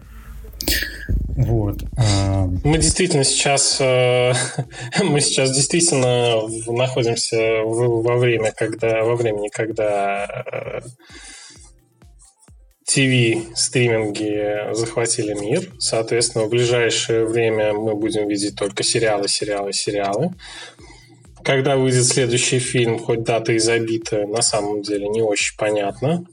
Вот. 1.36 1.84
А, 1.98 2.48
мы 2.64 2.78
действительно 2.78 3.26
сейчас, 3.26 3.78
э, 3.82 4.34
мы 5.04 5.20
сейчас 5.20 5.54
действительно 5.54 6.42
находимся 6.68 7.62
во 7.64 8.18
время, 8.18 8.54
когда, 8.54 9.04
во 9.04 9.16
времени, 9.16 9.50
когда 9.50 10.26
э, 10.26 10.80
стриминги 12.86 14.74
захватили 14.74 15.34
мир. 15.34 15.74
Соответственно, 15.80 16.46
в 16.46 16.50
ближайшее 16.50 17.26
время 17.26 17.74
мы 17.74 17.96
будем 17.96 18.28
видеть 18.30 18.56
только 18.56 18.84
сериалы, 18.84 19.28
сериалы, 19.28 19.74
сериалы. 19.74 20.34
Когда 21.44 21.76
выйдет 21.76 22.06
следующий 22.06 22.60
фильм, 22.60 22.98
хоть 22.98 23.24
дата 23.24 23.52
и 23.52 23.60
забита, 23.60 24.26
на 24.26 24.42
самом 24.42 24.82
деле 24.82 25.10
не 25.10 25.22
очень 25.22 25.58
понятно. 25.58 26.26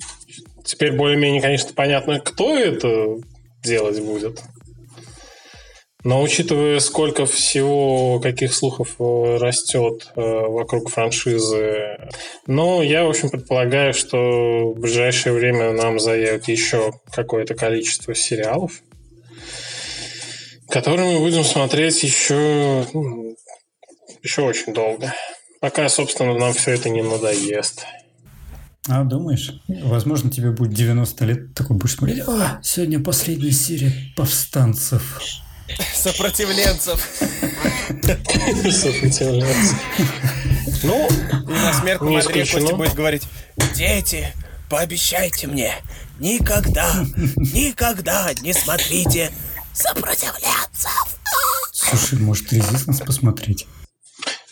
Теперь 0.64 0.92
более-менее, 0.92 1.42
конечно, 1.42 1.72
понятно, 1.74 2.20
кто 2.20 2.56
это 2.56 3.16
делать 3.62 4.00
будет. 4.00 4.40
Но 6.04 6.20
учитывая, 6.20 6.80
сколько 6.80 7.26
всего, 7.26 8.18
каких 8.18 8.52
слухов 8.52 8.96
э, 8.98 9.36
растет 9.38 10.10
э, 10.16 10.20
вокруг 10.20 10.90
франшизы, 10.90 11.96
ну, 12.46 12.82
я, 12.82 13.04
в 13.04 13.10
общем, 13.10 13.30
предполагаю, 13.30 13.94
что 13.94 14.72
в 14.72 14.80
ближайшее 14.80 15.32
время 15.32 15.72
нам 15.72 16.00
заявят 16.00 16.48
еще 16.48 16.92
какое-то 17.12 17.54
количество 17.54 18.16
сериалов, 18.16 18.82
которые 20.68 21.14
мы 21.14 21.20
будем 21.20 21.44
смотреть 21.44 22.02
еще, 22.02 22.84
ну, 22.92 23.36
еще 24.24 24.42
очень 24.42 24.74
долго. 24.74 25.14
Пока, 25.60 25.88
собственно, 25.88 26.36
нам 26.36 26.52
все 26.52 26.72
это 26.72 26.88
не 26.90 27.02
надоест. 27.02 27.86
А, 28.88 29.04
думаешь? 29.04 29.52
Возможно, 29.68 30.28
тебе 30.28 30.50
будет 30.50 30.72
90 30.72 31.24
лет, 31.24 31.54
такой 31.54 31.76
будешь 31.76 31.94
смотреть, 31.94 32.24
а, 32.26 32.58
сегодня 32.64 32.98
последняя 32.98 33.52
серия 33.52 33.92
«Повстанцев». 34.16 35.20
Сопротивленцев. 35.94 37.08
Сопротивленцев. 38.70 39.76
Ну, 40.82 41.08
и 41.08 41.52
на 41.52 41.72
смертном 41.72 42.16
одре 42.16 42.44
Костя 42.46 42.74
будет 42.74 42.94
говорить, 42.94 43.22
дети, 43.74 44.32
пообещайте 44.68 45.46
мне, 45.46 45.74
никогда, 46.18 47.04
никогда 47.36 48.32
не 48.40 48.52
смотрите 48.52 49.30
сопротивленцев. 49.72 51.18
Слушай, 51.72 52.18
может, 52.18 52.52
резистенс 52.52 53.00
посмотреть? 53.00 53.66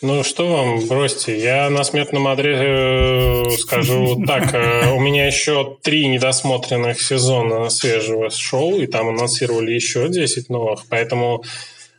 Ну 0.01 0.23
что 0.23 0.51
вам, 0.51 0.87
бросьте. 0.87 1.39
Я 1.39 1.69
на 1.69 1.83
смертном 1.83 2.27
одре 2.27 2.57
э, 2.59 3.49
скажу 3.59 4.23
так. 4.27 4.51
Э, 4.55 4.91
у 4.93 4.99
меня 4.99 5.27
еще 5.27 5.77
три 5.83 6.07
недосмотренных 6.07 6.99
сезона 6.99 7.69
свежего 7.69 8.31
шоу, 8.31 8.79
и 8.79 8.87
там 8.87 9.09
анонсировали 9.09 9.71
еще 9.71 10.09
10 10.09 10.49
новых. 10.49 10.85
Поэтому 10.89 11.43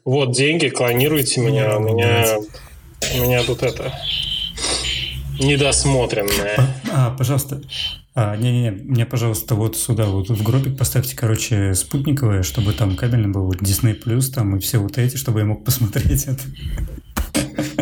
вот 0.04 0.32
деньги, 0.32 0.68
клонируйте 0.68 1.40
меня. 1.40 1.78
У 1.78 1.80
меня, 1.80 2.38
у 3.14 3.22
меня 3.22 3.44
тут 3.44 3.62
это 3.62 3.92
недосмотренное. 5.38 6.56
А, 6.90 7.10
пожалуйста, 7.16 7.62
а, 8.16 8.36
не-не-не, 8.36 8.72
мне, 8.72 9.06
пожалуйста, 9.06 9.54
вот 9.54 9.76
сюда, 9.76 10.06
вот 10.06 10.28
в 10.28 10.42
гробик 10.42 10.76
поставьте, 10.76 11.14
короче, 11.14 11.74
спутниковое, 11.74 12.42
чтобы 12.42 12.72
там 12.72 12.96
кабельный 12.96 13.28
был, 13.28 13.44
вот 13.44 13.58
Disney 13.58 13.96
Plus 13.96 14.32
там 14.34 14.56
и 14.56 14.60
все 14.60 14.78
вот 14.78 14.98
эти, 14.98 15.16
чтобы 15.16 15.38
я 15.38 15.46
мог 15.46 15.64
посмотреть 15.64 16.24
это. 16.24 16.42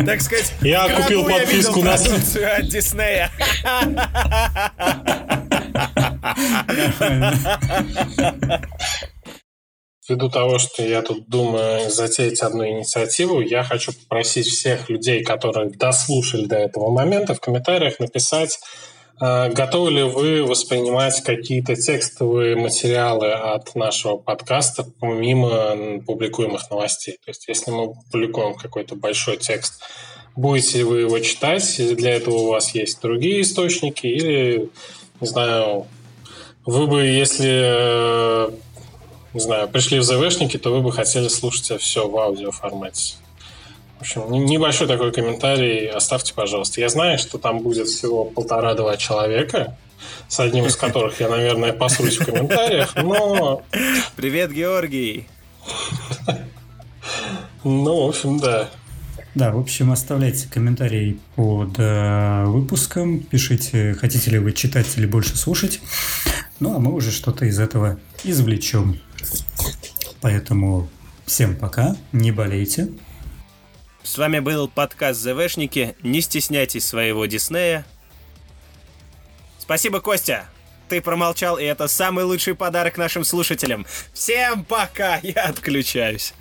Так 0.05 0.21
сказать, 0.21 0.53
я 0.61 0.87
купил 0.89 1.25
подписку 1.25 1.81
на 1.81 1.93
от 1.93 2.67
Диснея. 2.67 3.31
Ввиду 10.09 10.29
того, 10.29 10.59
что 10.59 10.83
я 10.83 11.01
тут 11.01 11.29
думаю 11.29 11.89
затеять 11.89 12.41
одну 12.41 12.67
инициативу, 12.67 13.41
я 13.41 13.63
хочу 13.63 13.93
попросить 13.93 14.47
всех 14.47 14.89
людей, 14.89 15.23
которые 15.23 15.69
дослушали 15.69 16.45
до 16.45 16.55
этого 16.55 16.91
момента, 16.91 17.35
в 17.35 17.39
комментариях 17.39 17.99
написать 17.99 18.59
готовы 19.21 19.91
ли 19.91 20.03
вы 20.03 20.43
воспринимать 20.43 21.21
какие-то 21.21 21.75
текстовые 21.75 22.55
материалы 22.55 23.31
от 23.31 23.75
нашего 23.75 24.17
подкаста 24.17 24.83
помимо 24.99 26.01
публикуемых 26.07 26.69
новостей? 26.71 27.19
То 27.23 27.29
есть, 27.29 27.47
если 27.47 27.69
мы 27.69 27.93
публикуем 27.93 28.55
какой-то 28.55 28.95
большой 28.95 29.37
текст, 29.37 29.83
будете 30.35 30.79
ли 30.79 30.83
вы 30.83 31.01
его 31.01 31.19
читать? 31.19 31.79
Для 31.95 32.15
этого 32.15 32.35
у 32.35 32.47
вас 32.47 32.73
есть 32.73 32.99
другие 32.99 33.41
источники? 33.41 34.07
Или, 34.07 34.71
не 35.19 35.27
знаю, 35.27 35.85
вы 36.65 36.87
бы, 36.87 37.03
если, 37.03 38.49
не 39.35 39.39
знаю, 39.39 39.67
пришли 39.67 39.99
в 39.99 40.03
ЗВшники, 40.03 40.57
то 40.57 40.71
вы 40.71 40.81
бы 40.81 40.91
хотели 40.91 41.27
слушать 41.27 41.79
все 41.79 42.07
в 42.07 42.17
аудиоформате? 42.17 43.17
В 44.01 44.03
общем, 44.03 44.31
небольшой 44.31 44.87
такой 44.87 45.11
комментарий 45.11 45.87
оставьте, 45.87 46.33
пожалуйста. 46.33 46.81
Я 46.81 46.89
знаю, 46.89 47.19
что 47.19 47.37
там 47.37 47.59
будет 47.59 47.87
всего 47.87 48.25
полтора-два 48.25 48.97
человека, 48.97 49.77
с 50.27 50.39
одним 50.39 50.65
из 50.65 50.75
которых 50.75 51.19
я, 51.19 51.29
наверное, 51.29 51.71
посрусь 51.71 52.17
в 52.17 52.25
комментариях, 52.25 52.95
но... 52.95 53.61
Привет, 54.15 54.53
Георгий! 54.53 55.27
Ну, 57.63 58.07
в 58.07 58.09
общем, 58.09 58.39
да. 58.39 58.71
Да, 59.35 59.51
в 59.51 59.59
общем, 59.59 59.91
оставляйте 59.91 60.49
комментарии 60.49 61.19
под 61.35 61.77
э, 61.77 62.45
выпуском, 62.45 63.19
пишите, 63.19 63.93
хотите 63.93 64.31
ли 64.31 64.39
вы 64.39 64.53
читать 64.53 64.87
или 64.97 65.05
больше 65.05 65.37
слушать. 65.37 65.79
Ну, 66.59 66.75
а 66.75 66.79
мы 66.79 66.91
уже 66.91 67.11
что-то 67.11 67.45
из 67.45 67.59
этого 67.59 67.99
извлечем. 68.23 68.99
Поэтому 70.21 70.89
всем 71.27 71.55
пока, 71.55 71.95
не 72.11 72.31
болейте, 72.31 72.89
с 74.11 74.17
вами 74.17 74.39
был 74.39 74.67
подкаст 74.67 75.21
ЗВшники. 75.21 75.95
Не 76.03 76.19
стесняйтесь 76.19 76.85
своего 76.85 77.27
Диснея. 77.27 77.85
Спасибо, 79.57 80.01
Костя. 80.01 80.49
Ты 80.89 80.99
промолчал, 80.99 81.57
и 81.57 81.63
это 81.63 81.87
самый 81.87 82.25
лучший 82.25 82.53
подарок 82.53 82.97
нашим 82.97 83.23
слушателям. 83.23 83.85
Всем 84.11 84.65
пока, 84.65 85.15
я 85.23 85.43
отключаюсь. 85.45 86.33